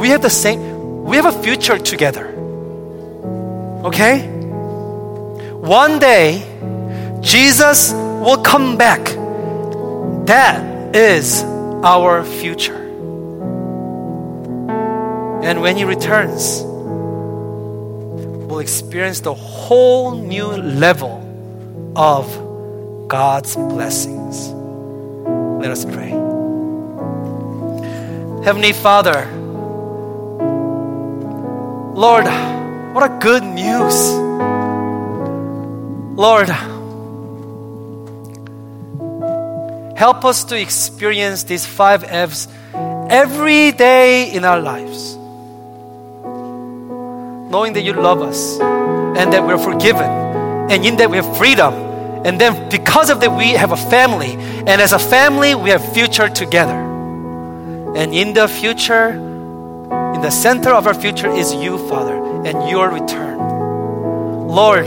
We 0.00 0.08
have 0.10 0.22
the 0.22 0.30
same, 0.30 0.69
we 1.04 1.16
have 1.16 1.26
a 1.26 1.42
future 1.42 1.78
together. 1.78 2.28
Okay? 3.84 4.26
One 5.60 5.98
day, 5.98 6.42
Jesus 7.20 7.92
will 7.92 8.42
come 8.42 8.76
back. 8.76 9.04
That 10.26 10.94
is 10.94 11.42
our 11.82 12.24
future. 12.24 12.76
And 15.42 15.62
when 15.62 15.76
He 15.76 15.84
returns, 15.84 16.62
we'll 18.50 18.60
experience 18.60 19.20
the 19.20 19.34
whole 19.34 20.14
new 20.14 20.46
level 20.46 21.26
of 21.96 22.26
God's 23.08 23.56
blessings. 23.56 24.48
Let 25.60 25.70
us 25.70 25.84
pray. 25.84 26.10
Heavenly 28.44 28.72
Father, 28.72 29.28
Lord, 31.94 32.24
what 32.94 33.04
a 33.04 33.18
good 33.20 33.42
news. 33.42 34.10
Lord, 36.16 36.48
help 39.96 40.24
us 40.24 40.44
to 40.44 40.58
experience 40.58 41.44
these 41.44 41.66
five 41.66 42.04
F's 42.04 42.48
every 42.74 43.72
day 43.72 44.32
in 44.32 44.44
our 44.44 44.60
lives. 44.60 45.16
Knowing 47.50 47.72
that 47.72 47.82
you 47.82 47.92
love 47.92 48.22
us 48.22 48.58
and 48.60 49.32
that 49.32 49.44
we're 49.44 49.58
forgiven, 49.58 50.08
and 50.70 50.86
in 50.86 50.96
that 50.96 51.10
we 51.10 51.16
have 51.16 51.36
freedom. 51.36 51.74
And 52.24 52.40
then 52.40 52.68
because 52.68 53.10
of 53.10 53.20
that, 53.20 53.36
we 53.36 53.50
have 53.50 53.72
a 53.72 53.76
family. 53.76 54.32
And 54.34 54.80
as 54.80 54.92
a 54.92 54.98
family, 54.98 55.54
we 55.54 55.70
have 55.70 55.82
future 55.92 56.28
together. 56.28 56.78
And 57.96 58.14
in 58.14 58.34
the 58.34 58.46
future, 58.46 59.29
the 60.22 60.30
center 60.30 60.70
of 60.70 60.86
our 60.86 60.94
future 60.94 61.30
is 61.30 61.54
you, 61.54 61.78
Father, 61.88 62.14
and 62.44 62.68
your 62.68 62.90
return. 62.90 63.38
Lord, 64.48 64.86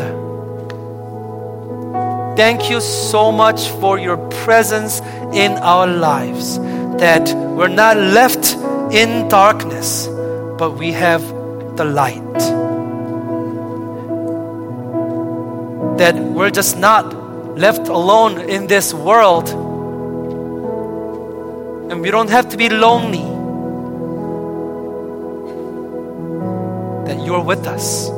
thank 2.38 2.70
you 2.70 2.80
so 2.82 3.32
much 3.32 3.70
for 3.80 3.98
your 3.98 4.18
presence 4.46 5.02
in 5.34 5.54
our 5.54 5.88
lives, 5.88 6.60
that 7.00 7.34
we're 7.56 7.68
not 7.68 7.98
left 7.98 8.56
in 8.94 9.28
darkness, 9.28 10.08
but 10.58 10.78
we 10.78 10.92
have 10.92 11.22
the 11.78 11.86
light. 11.86 12.40
That 15.98 16.16
we're 16.16 16.52
just 16.52 16.78
not 16.78 17.58
left 17.58 17.88
alone 17.88 18.40
in 18.50 18.68
this 18.68 18.94
world. 18.94 19.50
And 21.90 22.02
we 22.02 22.12
don't 22.12 22.30
have 22.30 22.50
to 22.50 22.58
be 22.58 22.70
lonely. 22.70 23.33
You're 27.26 27.42
with 27.42 27.66
us. 27.68 28.10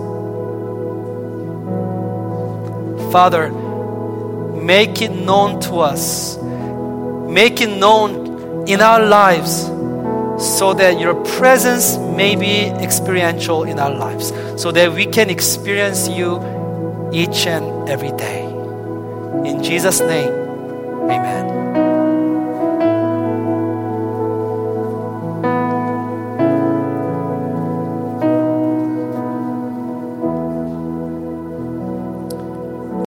Father, 3.12 3.50
make 3.50 5.02
it 5.02 5.12
known 5.12 5.60
to 5.62 5.80
us. 5.80 6.38
Make 6.38 7.62
it 7.62 7.70
known 7.70 8.68
in 8.68 8.82
our 8.82 9.06
lives 9.06 9.70
so 10.38 10.74
that 10.74 11.00
your 11.00 11.15
presence 11.38 11.98
may 11.98 12.36
be 12.36 12.65
experiential 12.84 13.63
in 13.63 13.80
our 13.80 13.94
lives, 13.94 14.34
so 14.62 14.72
that 14.72 14.91
we 14.91 15.06
can 15.06 15.30
experience 15.30 16.10
you 16.10 16.41
each 17.13 17.48
and 17.48 17.88
every 17.89 18.12
day. 18.12 18.44
In 19.46 19.63
Jesus' 19.63 20.02
name, 20.02 20.34
amen. 21.10 21.64